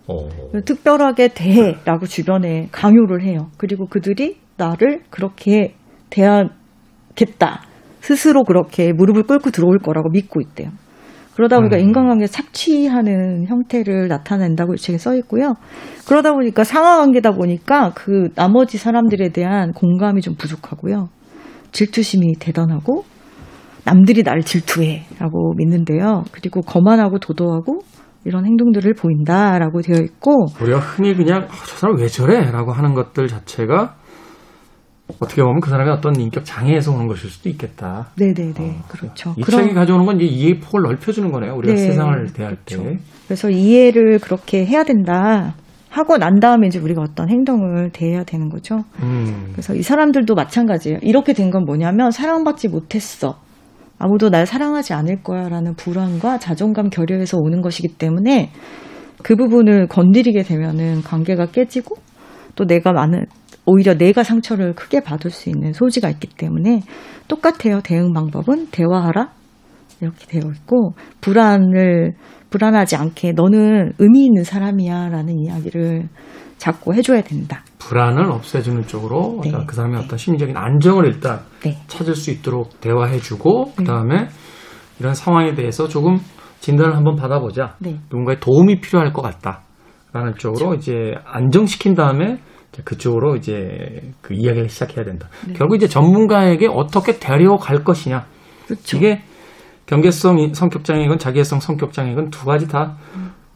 어. 0.08 0.28
특별하게 0.66 1.30
대해라고 1.30 2.06
주변에 2.06 2.68
강요를 2.72 3.24
해요. 3.24 3.50
그리고 3.58 3.88
그들이 3.88 4.38
나를 4.58 5.04
그렇게 5.10 5.76
대하겠다라고 6.14 7.74
스스로 8.02 8.44
그렇게 8.44 8.92
무릎을 8.92 9.24
꿇고 9.24 9.52
들어올 9.52 9.80
거라고 9.80 10.10
믿고 10.10 10.42
있대요. 10.42 10.70
그러다 11.36 11.58
보니까 11.58 11.78
음. 11.78 11.82
인간관계 11.82 12.28
착취하는 12.28 13.48
형태를 13.48 14.08
나타낸다고 14.08 14.76
이 14.76 14.78
책에 14.78 14.98
써 14.98 15.16
있고요. 15.16 15.56
그러다 16.08 16.34
보니까 16.34 16.64
상하관계다 16.64 17.32
보니까 17.32 17.92
그 17.96 18.30
나머지 18.36 18.78
사람들에 18.78 19.30
대한 19.30 19.72
공감이 19.72 20.22
좀 20.22 20.36
부족하고요. 20.36 21.10
질투심이 21.72 22.34
대단하고 22.40 23.06
남들이 23.86 24.22
나를 24.22 24.44
질투해라고 24.44 25.54
믿는데요. 25.58 26.24
그리고 26.32 26.62
거만하고 26.62 27.20
도도하고 27.20 27.80
이런 28.26 28.46
행동들을 28.46 28.94
보인다라고 28.94 29.82
되어 29.82 29.98
있고 30.04 30.48
우리가 30.62 30.80
흔히 30.80 31.16
그냥 31.16 31.44
아, 31.44 31.56
저 31.68 31.76
사람 31.78 31.98
왜 31.98 32.08
저래? 32.08 32.52
라고 32.52 32.72
하는 32.72 32.94
것들 32.94 33.28
자체가 33.28 33.96
어떻게 35.20 35.42
보면 35.44 35.60
그 35.60 35.70
사람의 35.70 35.94
어떤 35.94 36.16
인격 36.20 36.46
장애에서 36.46 36.92
오는 36.94 37.08
것일 37.08 37.30
수도 37.30 37.50
있겠다. 37.50 38.08
네네네 38.18 38.80
그렇죠. 38.88 39.34
이 39.38 39.42
그런- 39.42 39.62
책이 39.64 39.74
가져오는 39.74 40.06
건 40.06 40.20
이제 40.20 40.26
이해 40.26 40.60
폭을 40.60 40.82
넓혀주는 40.84 41.32
거네요. 41.32 41.54
우리가 41.56 41.74
네, 41.76 41.80
세상을 41.80 42.34
대할 42.34 42.58
그렇죠. 42.66 42.84
때. 42.84 42.98
그래서 43.28 43.50
이해를 43.50 44.20
그렇게 44.20 44.66
해야 44.66 44.84
된다 44.84 45.56
하고 45.90 46.18
난 46.18 46.40
다음에 46.40 46.68
이제 46.68 46.80
우리가 46.80 47.02
어떤 47.02 47.30
행동을 47.30 47.92
대해야 47.92 48.24
되는 48.24 48.50
거죠. 48.50 48.84
음. 49.02 49.50
그래서 49.52 49.76
이 49.76 49.82
사람들도 49.84 50.34
마찬가지예요. 50.34 51.00
이렇게 51.02 51.34
된 51.34 51.52
건 51.52 51.66
뭐냐면 51.66 52.10
사랑받지 52.12 52.70
못했어. 52.70 53.40
아무도 54.00 54.30
날 54.30 54.46
사랑하지 54.48 54.94
않을 54.94 55.22
거야라는 55.22 55.76
불안과 55.76 56.40
자존감 56.40 56.90
결여에서 56.90 57.38
오는 57.38 57.62
것이기 57.62 57.90
때문에 57.98 58.52
그 59.22 59.36
부분을 59.36 59.88
건드리게 59.88 60.42
되면은 60.44 61.04
관계가 61.04 61.48
깨지고 61.48 61.96
또 62.56 62.66
내가 62.66 62.92
많은 62.92 63.26
오히려 63.66 63.96
내가 63.96 64.24
상처를 64.24 64.74
크게 64.74 65.02
받을 65.02 65.32
수 65.32 65.50
있는 65.50 65.74
소지가 65.74 66.10
있기 66.10 66.28
때문에 66.38 66.82
똑같아요. 67.28 67.82
대응 67.82 68.14
방법은 68.14 68.68
대화하라 68.72 69.30
이렇게 70.02 70.26
되어 70.28 70.52
있고 70.52 70.94
불안을 71.22 72.14
불안하지 72.50 72.96
않게 72.98 73.32
너는 73.32 73.94
의미 73.98 74.26
있는 74.26 74.44
사람이야라는 74.44 75.40
이야기를 75.40 76.10
자꾸 76.58 76.94
해줘야 76.94 77.22
된다. 77.22 77.64
불안을 77.80 78.32
없애주는 78.32 78.84
쪽으로 78.84 79.40
네. 79.44 79.50
어떤 79.50 79.66
그 79.66 79.76
사람의 79.76 80.00
어떤 80.00 80.18
심리적인 80.18 80.56
안정을 80.56 81.06
일단 81.06 81.42
네. 81.62 81.78
찾을 81.88 82.16
수 82.16 82.32
있도록 82.32 82.80
대화해주고 82.80 83.74
그 83.76 83.84
다음에 83.84 84.28
이런 85.00 85.14
상황에 85.14 85.56
대해서 85.56 85.88
조금 85.88 86.18
진단을 86.60 86.96
한번 86.96 87.16
받아보자. 87.16 87.76
네. 87.80 87.98
누군가의 88.10 88.40
도움이 88.40 88.80
필요할 88.80 89.12
것 89.12 89.22
같다 89.22 89.64
라는 90.14 90.36
쪽으로 90.36 90.76
이제 90.76 90.94
안정시킨 91.26 91.96
다음에 91.96 92.38
그쪽으로 92.84 93.36
이제 93.36 94.02
그 94.22 94.34
이야기를 94.34 94.70
시작해야 94.70 95.06
된다. 95.06 95.30
결국 95.56 95.76
이제 95.76 95.88
전문가에게 95.88 96.68
어떻게 96.68 97.20
데려갈 97.20 97.84
것이냐. 97.84 98.26
그렇죠. 98.66 98.98
이게 98.98 99.22
경계성 99.86 100.54
성격장애건 100.54 101.20
자기애성 101.20 101.60
성격장애건 101.60 102.30
두 102.30 102.46
가지 102.46 102.68
다 102.68 102.98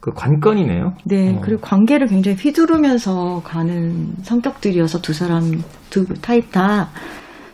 그 0.08 0.14
관건이네요. 0.14 0.94
네, 1.04 1.36
어. 1.36 1.42
그리고 1.44 1.60
관계를 1.60 2.08
굉장히 2.08 2.38
휘두르면서 2.38 3.42
가는 3.44 4.14
성격들이어서 4.24 5.02
두 5.02 5.12
사람, 5.12 5.62
두 5.90 6.06
타입 6.22 6.50
다 6.54 6.90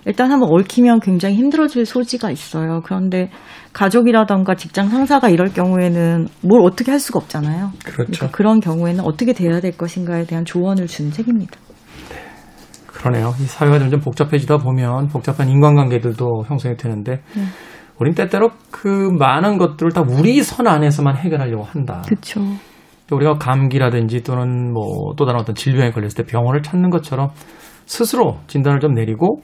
일단 0.06 0.32
한번 0.32 0.49
얽히면 0.51 0.99
굉장히 0.99 1.36
힘들어질 1.36 1.86
소지가 1.86 2.32
있어요. 2.32 2.82
그런데 2.84 3.30
가족이라던가 3.74 4.56
직장 4.56 4.89
상사가 4.89 5.30
이럴 5.30 5.49
경우에는 5.49 6.28
뭘 6.41 6.62
어떻게 6.62 6.91
할 6.91 6.99
수가 6.99 7.20
없잖아요. 7.20 7.72
그렇죠. 7.84 8.12
그러니까 8.12 8.28
그런 8.32 8.60
경우에는 8.60 9.04
어떻게 9.04 9.34
돼야 9.34 9.60
될 9.60 9.78
것인가에 9.78 10.26
대한 10.26 10.45
조언을 10.45 10.88
준 10.88 11.12
책입니다. 11.12 11.58
그러네요. 12.88 13.34
이 13.39 13.43
사회가 13.43 13.80
점점 13.80 13.99
복잡해지다 13.99 14.58
보면 14.58 15.08
복잡한 15.08 15.49
인간관계들도 15.49 16.45
형성이 16.47 16.78
되는데 16.78 17.22
네. 17.36 17.43
우린 17.99 18.14
때때로 18.14 18.51
그 18.72 18.88
많은 19.20 19.58
것들을 19.58 19.91
다 19.91 20.04
우리 20.08 20.41
선 20.41 20.68
안에서만 20.68 21.18
해결하려고 21.18 21.64
한다. 21.64 22.01
그렇죠. 22.06 22.41
우리가 23.12 23.38
감기라든지 23.38 24.24
또는 24.24 24.74
뭐 24.74 25.14
또 25.18 25.26
다른 25.26 25.39
어떤 25.39 25.54
질병에 25.54 25.91
걸렸을 25.91 26.16
때 26.16 26.24
병원을 26.24 26.64
찾는 26.64 26.89
것처럼 26.89 27.30
스스로 27.86 28.38
진단을 28.47 28.80
좀 28.80 28.93
내리고 28.93 29.41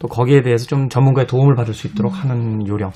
또 0.00 0.08
거기에 0.08 0.42
대해서 0.42 0.66
좀 0.66 0.88
전문가의 0.88 1.26
도움을 1.26 1.54
받을 1.54 1.74
수 1.74 1.86
있도록 1.86 2.12
하는 2.24 2.66
요령. 2.66 2.90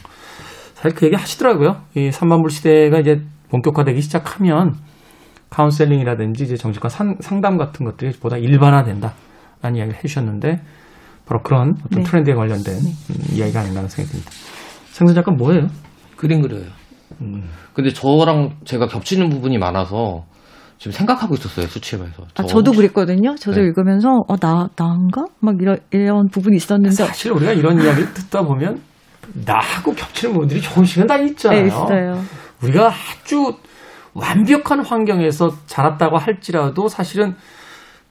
사실 0.74 0.98
그 0.98 1.06
얘기 1.06 1.14
하시더라고요. 1.14 1.82
이 1.94 2.10
3만 2.10 2.42
불 2.42 2.50
시대가 2.50 2.98
이제 2.98 3.22
본격화되기 3.50 4.00
시작하면 4.00 4.74
카운셀링이라든지 5.50 6.44
이제 6.44 6.56
정신과 6.56 6.88
상, 6.88 7.16
상담 7.20 7.58
같은 7.58 7.84
것들이 7.84 8.12
보다 8.18 8.36
일반화된다 8.38 9.14
라는 9.62 9.76
이야기를 9.76 9.98
해주셨는데 9.98 10.60
바로 11.26 11.42
그런 11.42 11.74
어떤 11.84 12.02
네. 12.02 12.02
트렌드에 12.02 12.34
관련된 12.34 12.74
음, 12.74 13.14
이야기가 13.32 13.60
아닌가 13.60 13.78
하는 13.78 13.88
생각이 13.88 14.10
듭니다. 14.10 14.30
생선 14.86 15.14
작가 15.14 15.30
뭐예요? 15.30 15.68
그림 16.16 16.40
그려요. 16.40 16.64
음. 17.20 17.44
근데 17.74 17.90
저랑 17.90 18.56
제가 18.64 18.86
겹치는 18.86 19.28
부분이 19.28 19.58
많아서 19.58 20.24
지금 20.78 20.92
생각하고 20.92 21.34
있었어요 21.34 21.66
수치에서. 21.66 22.04
아, 22.36 22.42
저도 22.42 22.72
그랬거든요. 22.72 23.34
저도 23.36 23.60
네. 23.60 23.66
읽으면서, 23.66 24.08
어, 24.28 24.36
나, 24.36 24.68
나인가? 24.76 25.24
막 25.40 25.54
이런, 25.60 25.78
이런 25.90 26.28
부분이 26.28 26.56
있었는데. 26.56 26.94
사실 26.94 27.32
우리가 27.32 27.52
이런 27.52 27.80
이야기를 27.80 28.12
듣다 28.14 28.42
보면 28.42 28.80
나하고 29.46 29.92
겹치는 29.94 30.34
부분들이 30.34 30.60
조금씩은 30.60 31.06
다 31.06 31.16
있잖아요. 31.16 31.60
네, 31.60 31.66
있어요. 31.66 32.22
우리가 32.62 32.88
아주 32.88 33.54
완벽한 34.14 34.84
환경에서 34.84 35.52
자랐다고 35.66 36.18
할지라도 36.18 36.88
사실은 36.88 37.34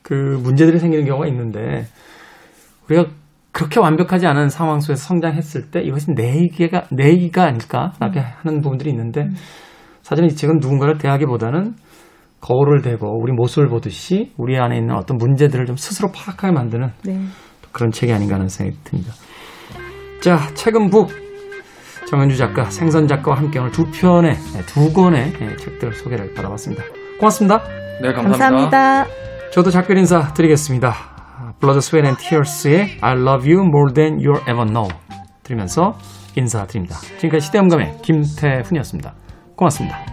그 0.01 0.14
문제들이 0.14 0.80
생기는 0.80 1.05
경우가 1.05 1.28
있는데 1.28 1.88
우리가 2.89 3.09
그렇게 3.51 3.80
완벽하지 3.80 4.28
않은 4.28 4.49
상황 4.49 4.80
속에서 4.80 5.01
성장했을 5.05 5.70
때 5.72 5.82
이것이 5.82 6.11
내기가 6.11 6.86
내기가 6.91 7.43
아닐까라게 7.45 8.20
하는 8.20 8.61
부분들이 8.61 8.89
있는데 8.89 9.30
사실은 10.01 10.30
이 10.30 10.36
책은 10.36 10.57
누군가를 10.59 10.97
대하기보다는 10.97 11.76
거울을 12.44 12.82
대고 12.82 13.08
우리 13.22 13.32
모습을 13.32 13.70
보듯이 13.70 14.34
우리 14.38 14.58
안에 14.60 14.78
있는 14.78 14.96
어떤 14.96 15.18
문제들을 15.18 15.66
좀 15.66 15.78
스스로 15.78 16.12
파악하게 16.12 16.52
만드는 16.52 16.91
네. 17.06 17.20
그런 17.72 17.89
책이 17.89 18.12
아닌가 18.12 18.36
하는 18.36 18.50
생각이 18.50 18.78
듭니다. 18.84 19.14
자, 20.22 20.38
책은 20.54 20.89
북 20.89 21.10
정현주 22.10 22.38
작가, 22.38 22.66
생선 22.66 23.08
작가와 23.08 23.38
함께 23.38 23.60
오늘 23.60 23.72
두 23.72 23.86
편의 23.86 24.34
네, 24.34 24.62
두 24.68 24.91
권의 24.94 25.34
예, 25.41 25.56
책들 25.56 25.94
소개를 25.94 26.34
받아봤습니다. 26.34 26.84
고맙습니다. 27.18 27.64
네 28.02 28.12
감사합니다. 28.12 29.06
저도 29.52 29.72
작별 29.72 29.98
인사 29.98 30.34
드리겠습니다. 30.34 30.94
Blood, 31.60 31.78
Sweat 31.78 32.06
and 32.06 32.22
Tears의 32.22 32.98
I 33.02 33.14
Love 33.14 33.52
You 33.52 33.66
More 33.66 33.94
Than 33.94 34.18
You'll 34.18 34.41
Ever 34.41 34.66
Know 34.66 34.89
들으면서 35.44 35.94
인사드립니다. 36.36 36.98
지금까지 37.18 37.46
시대음감의 37.46 38.00
김태훈이었습니다. 38.02 39.14
고맙습니다. 39.56 40.12